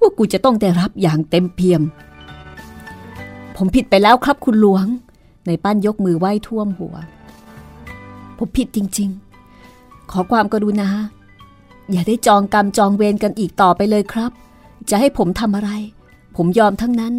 [0.00, 1.82] ว่ากูจะต้องได้รับอย่างเต็มเปี่ยม
[3.56, 4.86] ผมผิดไปแล้วครับคุณหลวง
[5.46, 6.94] ในปั้นยกมือไหว้ท่วมหัว
[8.38, 9.10] ผมผิดจริง
[9.58, 10.88] ๆ ขอความกรุณา
[11.90, 14.30] อย่าได้จองกรรมจองเวรกันอีกต่อไปเลยครับ
[14.90, 15.70] จะให้ผมทำอะไร
[16.36, 17.14] ผมยอมทั้งนั้น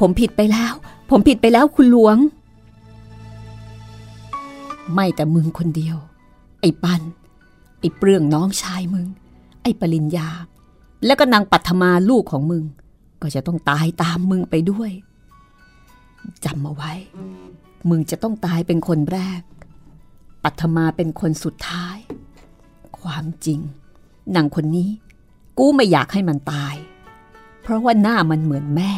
[0.00, 0.72] ผมผิดไปแล้ว
[1.10, 2.16] ผมผิดไปแล้วคุณหลวง
[4.94, 5.96] ไม่แต่มึงคนเดียว
[6.60, 7.00] ไอ้ปัน
[7.80, 9.06] ไอ้เปลืองน้องชายมึง
[9.62, 10.28] ไอ้ปริญญา
[11.04, 12.64] แล้วก็นางปัทมาลูกของมึง
[13.22, 14.90] ก็จะต้องตายตามมึงไปด้วย
[16.44, 16.92] จำมาไว้
[17.88, 19.40] มึงจะต้องตายเป็นคนแรก
[20.44, 21.96] ปัทมาเป็นคนสุดท้าย
[23.00, 23.60] ความจริง
[24.34, 24.90] นางคนนี้
[25.58, 26.74] กูไม่อยากให้มันตาย
[27.62, 28.92] เพราะว่าหน้ามันเหมือนแม่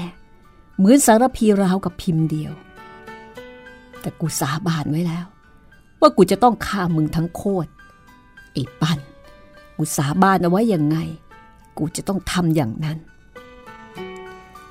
[0.78, 2.52] เหมือนสารพีราวกับพิมพ์เดียว
[4.00, 5.26] แต่กูสาบานไว้แล้ว
[6.00, 7.70] ว่ากูจะต้องฆ่ามึงทั้งโคตร
[8.52, 8.98] ไอ้ปั้น
[9.76, 10.96] กูสาบานเอาไว้ยังไง
[11.78, 12.98] กูจะต้องทำอย่างนั้น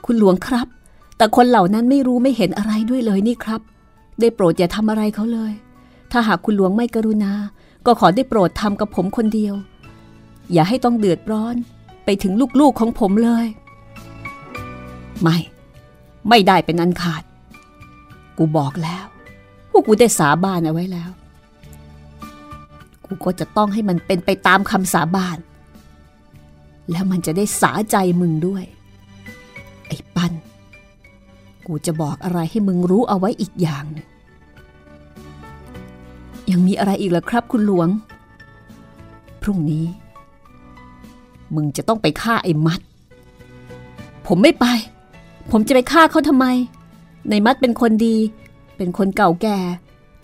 [0.05, 0.67] คุณหลวงครับ
[1.19, 3.61] แต่คนเหล่านั้นไม่รู้ไม่เห็นอะไรด้วยเลยนี่ครับ
[4.19, 5.51] ได้โปรดอย่าทำอะไรเขาเลย
[6.11, 7.33] ถ้าหากคุณหลวงไม่กรุณา
[7.85, 9.55] ก็ขอได้โปรดทำกับผมคนเดียว
[10.53, 11.55] อย่าให้ต้องเดือดร้อน
[12.05, 13.45] ไปถึงลูกๆของผมเลย
[15.21, 15.37] ไม่
[16.29, 17.23] ไม่ได้เป็นอันขาด
[18.37, 19.05] กูบอกแล้ว
[19.69, 21.09] พว่ากูได้สาบานเอาไว้แล้ว
[23.05, 25.37] กูก็จะต้องให้มันเป็นไปตามคำสาบาน
[26.91, 28.63] แล้วมันจะได้สาใจมึงด้วย
[29.87, 30.31] ไอ้ปัน
[31.71, 34.07] กูจะบอกอะไรให้มึงรู้เอาไว้อีกอย่างหนึ่ง
[36.51, 37.87] ยังมีอะไรอีกเหรอครับคุณหลวง
[39.41, 39.85] พรุ่งนี้
[41.55, 42.79] มึงจะต้องไปฆ่าไอ้มัด
[44.27, 44.65] ผมไม่ไป
[45.51, 46.45] ผมจะไปฆ่าเขาทำไม
[47.29, 48.15] ในมัดเป็นคนดี
[48.77, 49.57] เป็นคนเก่าแก่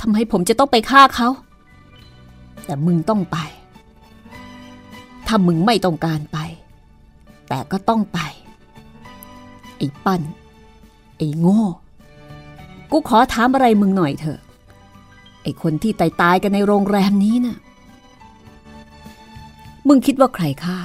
[0.01, 1.29] ทำไมผมจะต้องไปฆ่าเขา
[2.65, 3.38] แต่มึงต้องไป
[5.27, 6.38] ถ้ามึงไม่ต้องการไป
[7.49, 8.19] แต่ก็ต้องไป
[9.77, 10.21] ไอ้ปั้น
[11.17, 11.62] ไอ้โง่
[12.91, 14.39] กูขอถามอะไรมึงหน่อยเถอะ
[15.43, 17.58] ไอ้คนที่ตายตายกันในโรงแรมนี้น่ะ
[19.88, 20.78] มึงคิดว่าใครฆ่า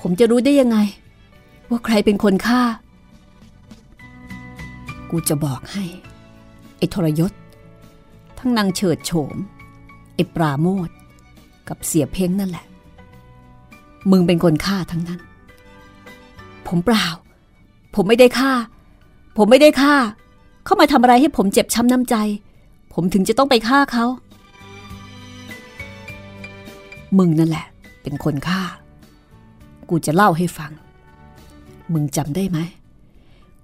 [0.00, 0.78] ผมจะรู้ได้ยังไง
[1.70, 2.62] ว่าใครเป็นคนฆ่า
[5.10, 5.84] กูจะบอกให้
[6.78, 7.32] ไอ้ทรยศ
[8.38, 9.36] ทั้งนางเฉิดโฉม
[10.14, 10.90] ไอ้ปราโมท
[11.68, 12.66] กับเสียเพ้งนั่นแหละ
[14.10, 15.20] มึงเป็นคนฆ่าทั้งนั้น
[16.66, 17.06] ผมเปล่า
[17.94, 18.52] ผมไม่ได้ฆ่า
[19.36, 19.94] ผมไม่ได้ฆ่า
[20.64, 22.16] เขามาทำอะไรให้ผมเจ็บช้ำน้ำใจ
[22.92, 24.06] ผมถึงจะต้องไปฆ่าเขา
[27.18, 27.66] มึงนั่นแหละ
[28.02, 28.62] เป็นคนฆ่า
[29.88, 30.72] กูจะเล่าให้ฟัง
[31.92, 32.58] มึงจำได้ไหม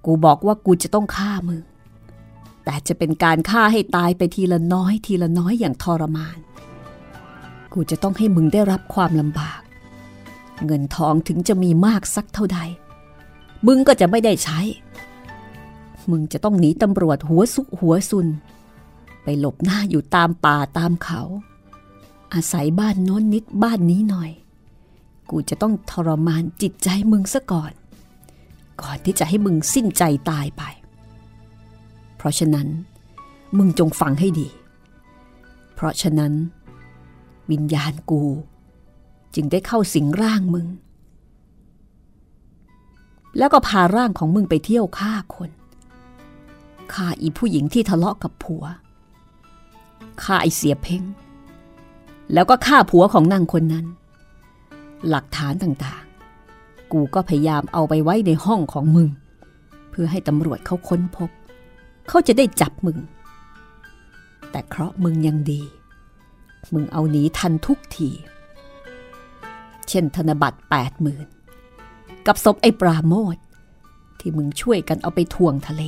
[0.05, 1.61] กูบอกว่ากูจะต้องฆ่ามึง
[2.65, 6.37] แต่จะเป็นการฆ่าให้ตายไปทีละน้อยทีละน้อยอย่างทรมาน
[7.73, 9.59] กูจะต้องให้มึงได้รับความลำบาก
[10.65, 12.59] เงินทองถึงจะมีมากสักเท่าใด
[13.67, 14.59] มึงก็จะไม่ได้ใช้
[16.11, 18.27] มึงจะต้องหนีตำรวจหัวซุกหัวซุน
[19.23, 21.21] ไปหลบหน้าอยู่ตามป่าตามเขา
[22.33, 24.31] อาศัยบ้านโน้นนิดบ้านนี้หน่อย
[25.29, 27.71] กูจะต้องทรมานจิตใจมึงซะก่อน
[28.81, 30.63] ก่อนที่จะให้มึงสิ้นใจตายไป
[32.17, 32.67] เพราะฉะนั้น
[33.57, 34.47] มึงจงฟังให้ดี
[35.73, 36.33] เพราะฉะนั้น
[37.51, 38.23] วิญญาณกู
[39.35, 40.67] จึงได้เข้าสิงร่างมึง
[43.37, 45.49] แล้วก็พาร่างของมึงไปเที่ยวฆ่าคน
[46.93, 48.63] ฆ่าอีผู้หญิงที่ทะเลาะกับผัว
[50.23, 51.03] ฆ่าไอเสียเพ่ง
[52.33, 53.85] แล้วก็ฆ่าผัวของนางคนนั้น
[55.09, 59.09] หลักฐานต่างๆ กูก็พยายามเอาไปไว้ในห้องของมึง
[59.89, 61.29] เพื่อให้ตำรวจเขาค้นพบ
[62.07, 62.97] เขาจะได้จับมึง
[64.51, 65.61] แต่เคราะห์มึงยังดี
[66.73, 68.09] มึงเอาหนีทันทุกที
[69.89, 71.27] เช่นธนบัตรแปดหมื่น
[72.31, 73.37] กับศพไอ้ปราโมท
[74.19, 75.83] ที่มึงช่วยกันเอาไปทวงทะเล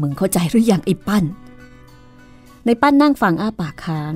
[0.00, 1.24] มึงเข้าใจหรือยังไอ้ปั้น
[2.66, 4.14] ในปั้นนั่งฟังอ้าปากค้าง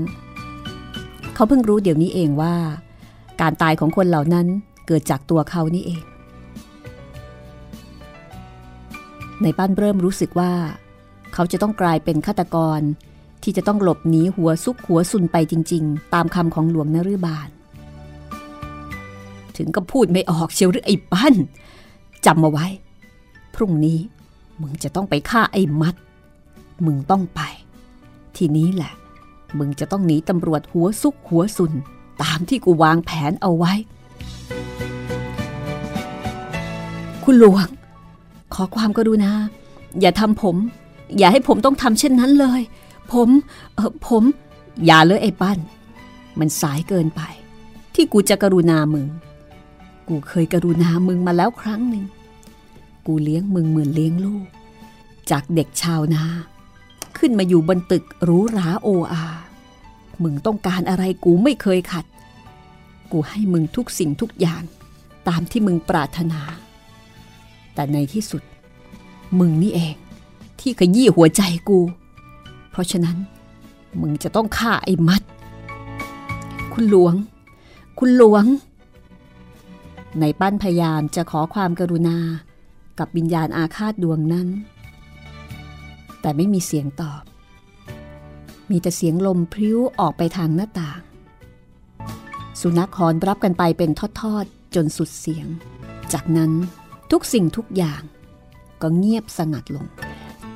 [1.35, 2.57] เขาเพิ่งรู้เดี๋ยวนี้เองว่า
[3.40, 4.46] การตายของคนเหล่านั้น
[4.87, 6.03] เกิดจากตัวเขานี่เอง
[9.42, 10.53] ในปั้นเริ่มรู้สึกว่า
[11.35, 12.81] เขาจะต้องกลายเป็นฆาตกร
[13.42, 17.49] ที่จะต้องหลบหนีหัวซุกหัวซุนไปจริง ๆ ตามคำของหลวงนฤบาล
[19.57, 21.35] ถึงก็พูดไม่ออกเชียวหรือไอ้ปั้น
[22.27, 22.66] จำมาไว้
[23.55, 23.99] พรุ่งนี้
[24.61, 25.95] มึงจะต้องไปฆ่าไอ้มัด
[26.87, 27.40] มึงต้องไป
[28.37, 28.92] ทีนี้แหละ
[29.59, 31.73] มึงจะต้องหนีตำรวจหัวซุกหัวซุน
[32.23, 33.73] ตามที่กูวางแผนเอาไว้
[37.25, 37.69] คุณหลวง
[38.55, 39.33] ขอความกรุณา
[40.01, 40.57] อย่าทำผม
[41.19, 42.61] อย่าให้ผมต้องทำเช่นนั้นเลย
[43.12, 43.29] ผม
[43.75, 44.23] เออผม
[44.87, 45.59] อย่าเลยไอ้ปั้น
[46.38, 47.21] มันสายเกินไป
[47.95, 49.07] ที่กูจะกรุณามึง
[50.09, 52.05] กูเคยกรุณามึงมาแล้วครั้งหนึ่ง
[53.07, 54.47] กูเลี้ยงมึงเหมือนเลี้ยงลูก
[55.31, 56.25] จากเด็กชาวนา
[57.19, 59.25] ขึ้นมาอยู่บนตึกหรูหราโออา
[60.23, 62.05] มึงต้องการอะไรกูไม่เคยขัด
[63.12, 64.62] กูให้มึงทุกสิ่งทุกอย่าง
[65.29, 66.40] ตามที่มึงปรารถนา
[67.75, 68.42] แต่ในที่สุด
[69.38, 69.95] มึงนี่เอง
[70.61, 71.81] ที่ขยี้หัวใจกู
[72.71, 73.16] เพราะฉะนั้น
[74.01, 75.23] มึงจะต้องฆ่าไอ้มัด
[76.73, 77.14] คุณหลวง
[77.99, 78.45] คุณหลวง
[80.20, 82.18] ในปั้นพยายามจะขอความกรุณา
[82.98, 84.48] กับวิญญาณอาฆาตดวงนั้น
[86.20, 87.22] แต่ไม่มีเสียงตอบ
[88.70, 91.00] มีแต่เสียงลมพลิ้วออกไปทางหน้าต่าง
[92.61, 95.46] สุนัขหอนรับกันไปเป็นทอดๆ จนสุดเสียง
[96.12, 96.52] จากนั้น
[97.11, 98.02] ทุกสิ่งทุกอย่าง
[98.83, 99.87] ก็เงียบสงัดลง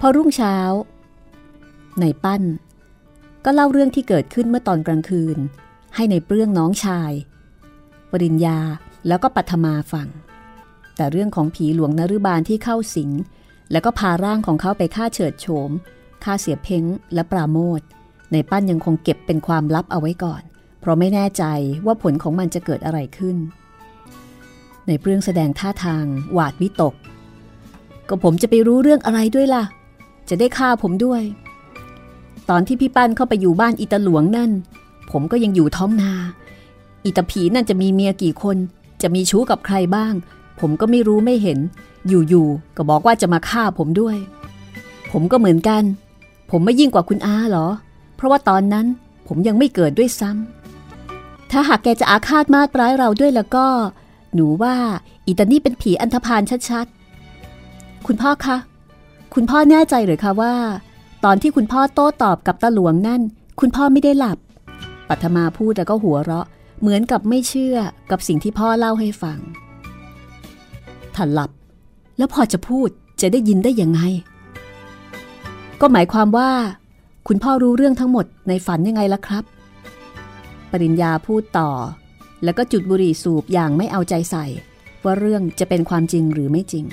[0.00, 0.56] พอรุ่งเช้า
[2.00, 2.42] ในปั้น
[3.44, 5.38] ก็เล่าเรื่องที่เกิดขึ้นเมื่อตอนกลางคืน
[5.94, 7.12] ให้ในเปลื้องน้องชาย
[8.10, 8.58] ปริญญา
[9.06, 10.08] แล้วก็ปัทมาฟัง
[10.96, 13.10] แต่เรื่องของผีหลวงนรุบาลที่เข้าสิง
[13.72, 15.70] แล้วก็พาร่างของเขาไปฆ่าเฉิดโฉม
[16.24, 16.84] ฆ่าเสียเพ้ง
[17.14, 17.80] และปราโมท
[18.32, 20.42] ในปั้นยังคงเก็บเป็นความลับเอาไว้ก่อน
[20.80, 21.44] เพราะไม่แน่ใจ
[21.86, 23.36] ว่าผลของมันจะเกิดอะไรขึ้น
[24.86, 26.94] ในเรื่องแสดงท่าทางหวาดวิตก
[28.08, 29.64] ก็ผมจะไปรู้เรื่องอะไรด้วยล่ะ
[30.28, 31.22] จะได้ฆ่าผมด้วย
[32.50, 34.50] ตอนที่พี่ปั้นเข้าไปอยู่บ้านอิตาหลวงนั่น
[35.10, 36.12] ผมก็ยังอยู่ท้องนา
[37.04, 38.56] อิตาผีนั่นจะมีเมียกี่คน
[39.02, 40.14] จะมีชู้กับใครบ้าง
[40.60, 41.58] ผมก็ไม่รู้ไม่เห็น
[42.08, 44.16] อยู่ๆก็บอกว่าจะมาฆ่าผมด้วย
[45.10, 45.82] ผมก็เหมือนกัน
[46.50, 47.66] ผมไม่ยิ่งกว่าคุณอาเหรอ
[48.16, 48.86] เพราะว่าตอนนั้น
[49.28, 53.66] ผมยังไม่เกิดด้วยซ้ำถ้าหากแกจะอาฆาตมาตร้ายเราด้วยแล้วก็
[54.34, 54.74] หนูว่า
[55.26, 58.57] อิตานี่เป็นผีอันธพาลชัดๆ คุณพ่อคะ
[59.34, 60.55] คุณพ่อแน่ใจหรือคะว่า
[61.24, 63.20] ตอนที่คุณพ่อโต้ตอบกับตาหลวงนั่น
[63.61, 64.38] คุณพ่อไม่ได้หลับ
[65.09, 66.46] ปัทมาพูดแล้วก็หัวเราะ
[66.81, 67.76] เหมือนกับไม่เชื่อ
[68.11, 69.39] กับสิ่งที่พ่อเล่าให้ฟัง
[71.14, 71.51] ถ้าหลับ
[72.18, 72.89] แล้วพอจะพูด
[73.20, 74.01] จะได้ยินได้ยังไง
[75.81, 76.51] ก็หมายความว่า
[77.28, 79.45] คุณพ่อรู้เรื่องทั้งหมดในฝันยังไงล่ะครับ
[80.70, 81.70] ปริญญาพูดต่อ
[82.45, 84.45] แล้วก็จุดบุหรี่สูบอย่างไม่เอาใจใส่
[85.05, 86.85] ว่าเรื่องจะเป็นความจริงหรือไม่จริง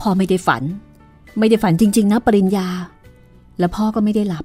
[0.00, 0.62] พ่อไม่ได้ฝัน
[1.38, 2.68] ไม่ได้ฝันจริง ๆ นะ ปริญญา
[3.58, 4.44] แล้วพ่อก็ไม่ได้หลับ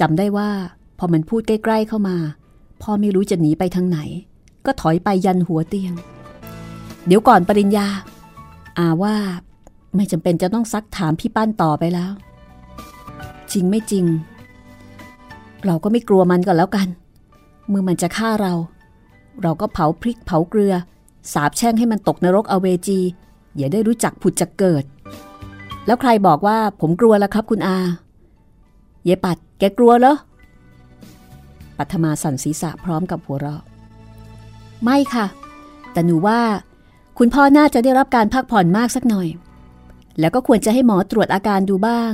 [0.00, 0.50] จำได้ว่า
[0.98, 2.16] พอมันพูดใกล้ ๆเข้ามา
[2.82, 3.98] พ่อไม่รู้จะหนีไปทางไหน
[4.66, 5.92] ก็ถอยไปยันหัวเตียง
[7.06, 7.86] เดี๋ยวก่อนปริญญา
[8.78, 9.14] อาว่า
[9.96, 12.12] ไม่จำเป็นจะต้องซักถามพี่ปั้นต่อไปแล้ว
[13.52, 14.04] จริงไม่จริง
[15.66, 16.88] เราก็ไม่กลัวมันก่อนแล้วกัน
[17.68, 18.54] เมื่อมันจะฆ่าเรา
[19.42, 20.74] เราก็เผาพริกเผาเกลือ
[21.32, 23.00] สาบแช่งให้มันตกนรกอเวจี
[23.56, 24.84] อย่าได้รู้จักผุดจะเกิด
[25.86, 27.78] แล้วใครบอกว่าผมกลัวละครับคุณอา
[29.04, 30.14] เยปัดแกกลัวเหรอ
[31.80, 33.62] ปัทมาสั่นศีรษะพร้อมกับหัวเราะ
[34.84, 35.26] ไม่ค่ะ
[35.92, 36.40] แต่หนูว่า
[37.18, 39.28] คุณพ่อน่าจะได้รับการพักผ่อนมากสักหน่อย
[40.20, 42.12] แล้วก็ควรจะให้หมอตรวจอาการดูบ้าง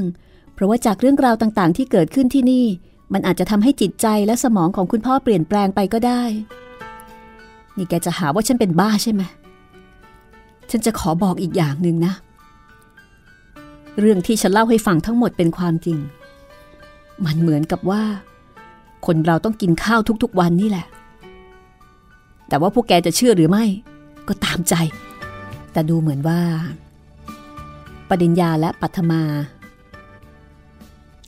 [0.54, 2.66] เพราะว่าจากเรื่องราวต่างๆ ที่เกิดขึ้นที่นี่
[3.12, 6.22] มันอาจจะทำให้จิตใจและสมองของคุณพ่อเปลี่ยนแปลงไปก็ได้
[7.76, 9.22] นี่แกจะหาว่าฉันเป็นบ้าใช่ไหม
[10.70, 12.12] ฉันจะขอบอกอีกอย่างหนึ่งนะ
[14.00, 15.98] เรื่องที่ฉันเล่าให้ฟังทั้งหมดเป็นความจริง
[17.24, 18.02] มันเหมือนกับว่า
[19.06, 20.86] คนเราต้องกินข้าวทุกๆวันนี่แหละ
[22.48, 23.64] แต่ว่าพวกแกจะเชื่อหรือไม่
[24.28, 24.74] ก็ตามใจ
[25.72, 26.40] แต่ดูเหมือนว่า
[28.08, 29.22] ปริญญาและปัทมา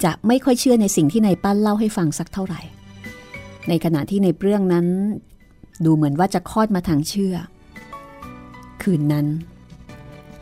[0.04, 2.60] จะไม่ค่อยเชื่อในสิ่งที่นายปั้นเล่าให้ฟังสักเท่าไหร่
[3.68, 4.86] ในขณะที่ในเรื่องนั้น
[5.84, 7.34] ดูเหมือนว่าจะคลอดมาทางเชื่อ
[8.82, 9.26] คืนนั้น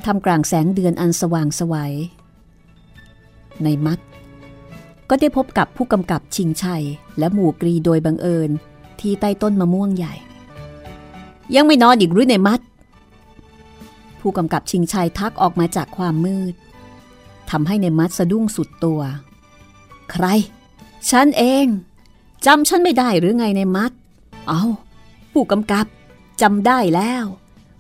[0.07, 1.93] ทำกลางแสงเดือนอันสว่างสวัย
[3.64, 3.99] ในมัด
[5.11, 6.84] ก็ได้พบกับผู้กำกับชิงชัย
[7.18, 8.50] และหมู่กรีโดยบังเอิญ
[9.00, 10.14] ที่ใต้ต้นมะม่วงใหญ่
[11.54, 12.61] ยังไม่นอนอีกหรือในมัด
[14.20, 16.54] ผู้กำกับชิงชัยทักออกมาจากความมืด
[17.50, 19.00] ทำให้ในมัดสะดุ้งสุดตัว
[20.12, 20.26] ใคร
[21.11, 21.66] ฉันเอง
[22.46, 23.92] จำฉันไม่ได้หรือไงในมัด
[24.48, 24.62] เอา
[25.32, 25.86] ผู้กำกับ
[26.42, 27.24] จำได้แล้ว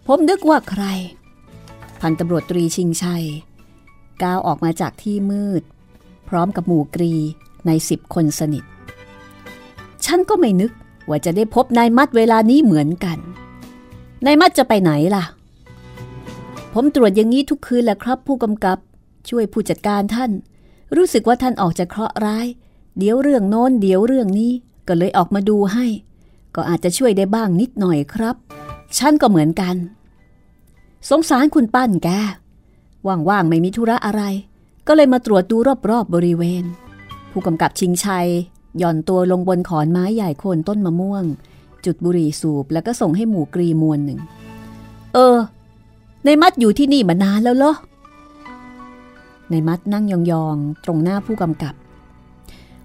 [0.06, 0.84] ผมนึกว่าใคร
[2.00, 3.24] พันตำรวจตรีชิงชัย
[4.22, 5.62] ก้าวออกมาจากที่มืด
[6.28, 7.14] พร้อมกับหมู่กรี
[7.66, 8.64] ในสิบคนสนิท
[10.04, 10.72] ฉันก็ไม่นึก
[11.08, 13.18] ว่าจะได้พบนายมัดเวลานี้เหมือนกัน
[14.26, 15.24] นายมัดจะไปไหนล่ะ
[16.72, 18.78] ผมตรวจอย่างนี้ทุกคืนแหละครับ ผู้กำกับ
[19.28, 20.30] ช่วยผู้จัดการท่าน
[20.96, 22.46] รู้สึกว่าท่านออกจะเคราะห์ร้าย
[22.98, 24.52] เดี๋ยวเรื่องโน้น เดี๋ยวเรื่องนี้
[24.88, 25.86] ก็เลยออกมาดูให้
[26.54, 28.36] ก็อาจจะช่วยได้บ้างนิดหน่อยครับ
[28.98, 29.76] ฉันก็เหมือนกัน
[31.10, 32.10] สงสารคุณปั้นแก
[33.28, 34.22] ว่างๆไม่มีธุระอะไร
[34.86, 36.64] ก็เลยมาตรวจดูรอบๆบบริเวณ
[37.30, 38.28] ผู้กำกับชิงชัย
[38.78, 41.24] หย่อนตัวลงบนขอนไม้ใหญ่โคนต้นมะม่วง
[41.84, 44.20] จุดบุหรี่สูบแล้วก็ส่งให้หมู่กรีมวลหนึ่ง
[45.14, 45.36] เออ
[46.24, 47.74] ในมัดอยู่ที่นี่มานานแล้วเหรอ
[49.50, 50.14] ในมัดนั่งย
[50.44, 51.74] องๆ ตรงหน้าผู้กำกับ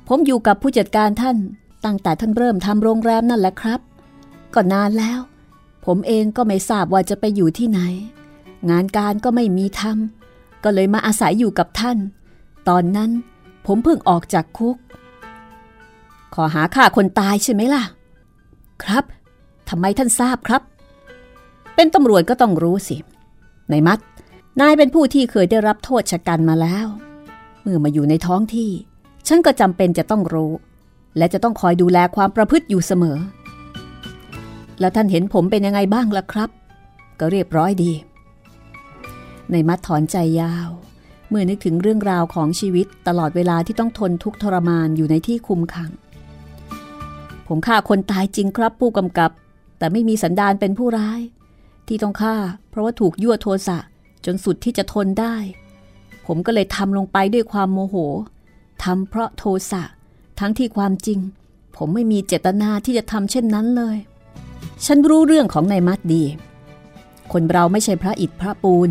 [0.07, 1.37] ผมอยู่กับผู้จัดการท่าน
[1.85, 3.79] ตั้งแต่ท่านเริ่มทำโรงแรมนั่นแหละครับ
[4.53, 5.19] ก็นานแล้ว
[5.85, 7.79] ผมเองก็ไม่ทราบว่าจะไปอยู่ที่ไหน
[8.69, 10.20] งานการก็ไม่มีทำ
[10.63, 11.97] ก็เลยมาอาศัยอยู่กับท่าน
[12.69, 13.11] ตอนนั้น
[13.65, 14.77] ผมเพิ่งออกจากคุก
[16.33, 17.83] ขอหาฆ่าคนตายใช่ไหมล่ะ
[18.83, 19.03] ครับ
[19.69, 20.61] ทำไมท่านทราบครับ
[21.75, 22.97] เป็นตำรวจก็ต้องรู้สิ
[23.69, 23.99] ในมัด
[24.59, 26.87] นายเป็นผู้ที่เคยได้รับโทษชะกันมาแล้ว
[27.61, 28.71] เมื่อมาอยู่ในท้องที่
[29.27, 30.51] ฉันก็จำเป็นจะต้องรู้
[31.17, 33.17] และจะต้องคอยดูแลความประพฤติอยู่เสมอ
[34.79, 36.49] แล้วท่านเห็นผมเป็นยังไงบ้างล่ะครับ
[37.19, 37.91] ก็เรียบร้อยดี
[39.51, 40.69] ในมัดถอนใจยาว
[41.29, 45.91] เมื่อนึกถึงเรื่องราวของชีวิตตลอดเวลาที่ต้องทนทุกข์ทรมานอยู่ในที่คุมขัง
[47.47, 49.31] ผมฆ่าคนตายจริงครับผู้กำกับ
[49.77, 51.21] แต่ไม่มีสันดานเป็นผู้ร้าย
[51.87, 52.35] ที่ต้องฆ่า
[52.69, 53.77] เพราะว่าถูกยั่วโทสะ
[54.25, 55.35] จนสุดที่จะทนได้
[56.25, 57.95] ผมก็เลยทำลงไปด้วยความโมโห
[58.83, 59.83] ทำเพราะโทสะ
[60.39, 61.19] ทั้งที่ความจริง
[61.75, 63.97] ผมไม่มีเจตนาที่จะทำเช่นนั้นเลย
[64.85, 66.23] ฉันรู้เรื่องของนายมัดดี
[67.31, 68.89] คนเราไม่ใช่พระอิฐพระปูน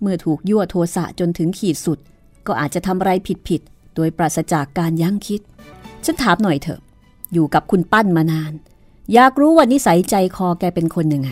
[0.00, 1.98] เมื่อถูกยั่วโทสะจนถึงขีดสุด
[2.46, 3.12] ก็อาจจะทำอะไร
[3.48, 5.40] ผิดๆ โดยปราศจากการยั้งคิด
[6.04, 6.80] ฉันถามหน่อยเถอะ
[7.32, 8.52] อยู่กับคุณปั้นมานาน
[9.14, 11.30] อยากรู้ว่านิสัยใจคอแกเป็นคนยังไง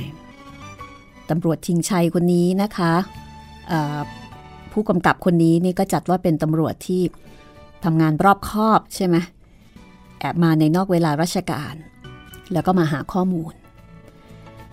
[1.31, 2.93] ตำรวจชิงชัยคนนี้นะคะ
[4.73, 7.03] ผู้กำกับคนนี้นี่ก็จัดว่าเป็นตำรวจที่
[7.85, 9.17] ทำงานรอบคอบใช่ไหม
[10.19, 11.75] แอบมาในนอกเวลาราชการ
[12.53, 13.53] แล้วก็มาหาข้อมูล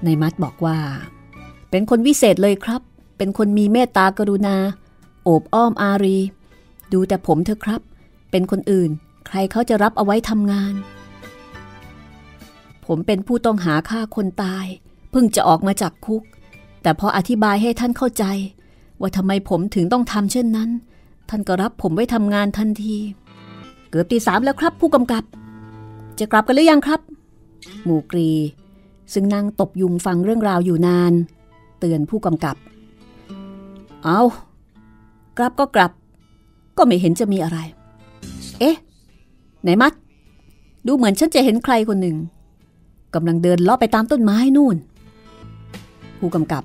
[0.06, 0.78] ในมัดบอกว่า
[1.72, 2.82] เป็นคนวิเศษเลยครับ
[3.24, 4.58] เป็นคนมีเมตตากรุณา
[5.24, 6.18] โอบอ้อมอารี
[6.94, 7.82] ดูแต่ผมเถอะครับ
[8.32, 8.90] เป็นคนอื่น
[9.28, 10.74] ใครเขาจะรับเอาไว้ทำงาน
[12.86, 14.66] ผมเป็นผู้ต้องหาฆ่าคนตาย
[15.12, 16.24] เพิ่งจะออกมาจากคุก
[16.82, 18.26] แต่พออธิบายให้ท่านเข้าใจ
[19.00, 20.70] ว่าทำไมผมถึงต้องทำเช่นนั้น
[21.30, 22.96] ท่านก็รับผมไว้ทำงานทันที
[23.90, 25.24] เกือบตีสามแล้วครับ ผู้กำกับ
[26.20, 27.02] จะกลับกันหรือยังครับ
[27.84, 28.32] หมูกรี
[29.14, 31.14] ซึ่งนั่งตบยุงฟังเรื่องราวอยู่นาน
[31.80, 32.58] เตือนผู้กำกับ
[34.04, 34.22] เอา
[35.38, 35.92] กลับก็กลับ
[36.78, 37.58] ก็ไม่เห็นจะมีอะไร
[38.60, 38.76] เอ๊ะ
[39.64, 39.94] ไหนมัด
[40.86, 42.18] ดูเหมือนฉันจะเห็นใครคนหนึ่ง
[43.16, 44.76] กำลังเดินเลาะไปตามต้นไม้นู่น
[46.20, 46.64] ผู้กำกับ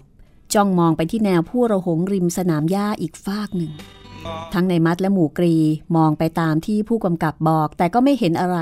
[0.55, 3.73] จ้องมองไปที่แนวผู้ระหงริมสนามหญ้าอีกฟากหนึ่ง
[4.55, 5.57] ทั้งในมัดและหมู่กรี
[5.97, 8.59] มองไปตามที่ผู้กำกับบอก แต่ก็ไม่เห็นอะไร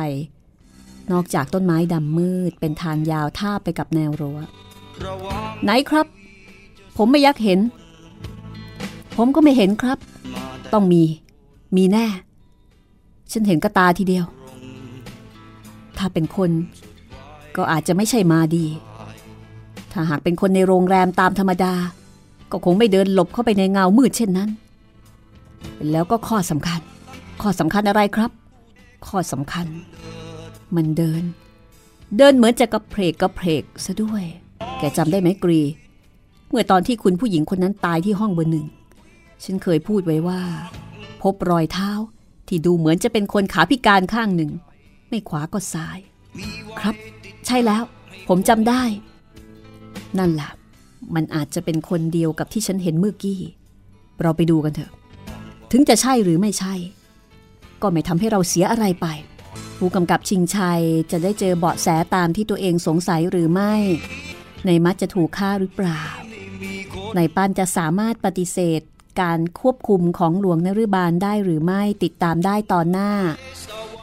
[1.12, 4.38] นอกจากต้นไม้ดำมืดเป็นทางยาวท่าไปกับแนวรัว้ว
[5.64, 6.06] ไหนครับ
[6.96, 7.58] ผมไม่ยักเห็น
[9.16, 9.98] ผมก็ไม่เห็นครับ
[10.72, 11.02] ต้องมี
[11.76, 12.06] มีแน่
[13.32, 14.24] ฉันเห็นกระตาทีเดียว
[15.98, 16.50] ถ้าเป็นคน
[17.56, 18.66] ก็อาจจะไม่ใช่มาดี
[19.92, 21.74] ถ้าหากเป็นคนในโรงแรมตามธรรมดา
[22.50, 24.50] ก็คงไม่เดินหลบเข้าไปในเงามืดเช่นนั้น
[25.90, 26.80] แล้วก็ข้อสำคัญ
[27.42, 28.30] ข้อสำคัญอะไรครับ
[29.06, 29.66] ข้อสำคัญ
[30.74, 31.22] มันเดิน
[32.16, 34.24] เดินเหมือนจะกระเพกกระเพกซะด้วย
[34.78, 35.60] แกจำได้ไหมกรี
[36.50, 38.66] เมื่อตอนที่คุณผู้หญิงคนนั้นตายที่ห้องเบอร์หนึ่ง
[39.44, 40.40] ฉันเคยพูดไว้ว่า
[41.22, 41.90] พบรอยเท้า
[42.48, 44.50] ที่ดูเหมือนจะเป็นคนขาพิการข้างหนึ่ง
[45.08, 45.98] ไม่ขวาก็ซ้าย
[46.78, 46.94] ครับ
[47.46, 47.82] ใช่แล้ว
[48.28, 48.82] ผมจำได้
[50.18, 50.50] นั่นแหละ
[51.14, 53.40] มันอาจจะเป็นคนเดียวกับที่ฉันเห็นเมื่อกี้
[54.22, 54.92] เราไปดูกันเถอะ
[55.72, 56.74] ถึงจะใช่หรือไม่ใช่
[57.82, 59.06] ก็ไม่ทำให้เราเสียอะไรไป
[59.78, 63.74] ผู้กำกับชิงชัยจะได้เจอเบาะแสตามที่ตัวเองสงสัยหรือไม่
[64.66, 66.02] ในมัดจะถูกฆ่าหรือเปล่า
[67.16, 68.80] ในป้านจะสามารถปฏิเสธ
[69.20, 73.12] การควบคุมของหลวงนฤบาลได้หรือไม่ติดตามได้ตอนหน้า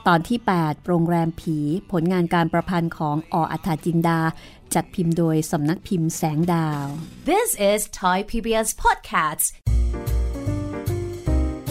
[0.07, 1.57] ตอนที่ 8 โรงแรมผี
[1.91, 4.19] ผลงานการประพันธ์ของออัฐจินดา
[4.73, 6.85] จัดพิมพ์โดยสำนักพิมพ์แสงดาว
[7.31, 9.47] This is Thai PBS Podcasts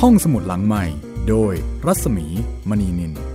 [0.00, 0.84] ห้องสมุดหลังใหม่
[1.28, 1.54] โดย
[1.86, 2.26] รัศมี
[2.68, 3.31] มณีนิน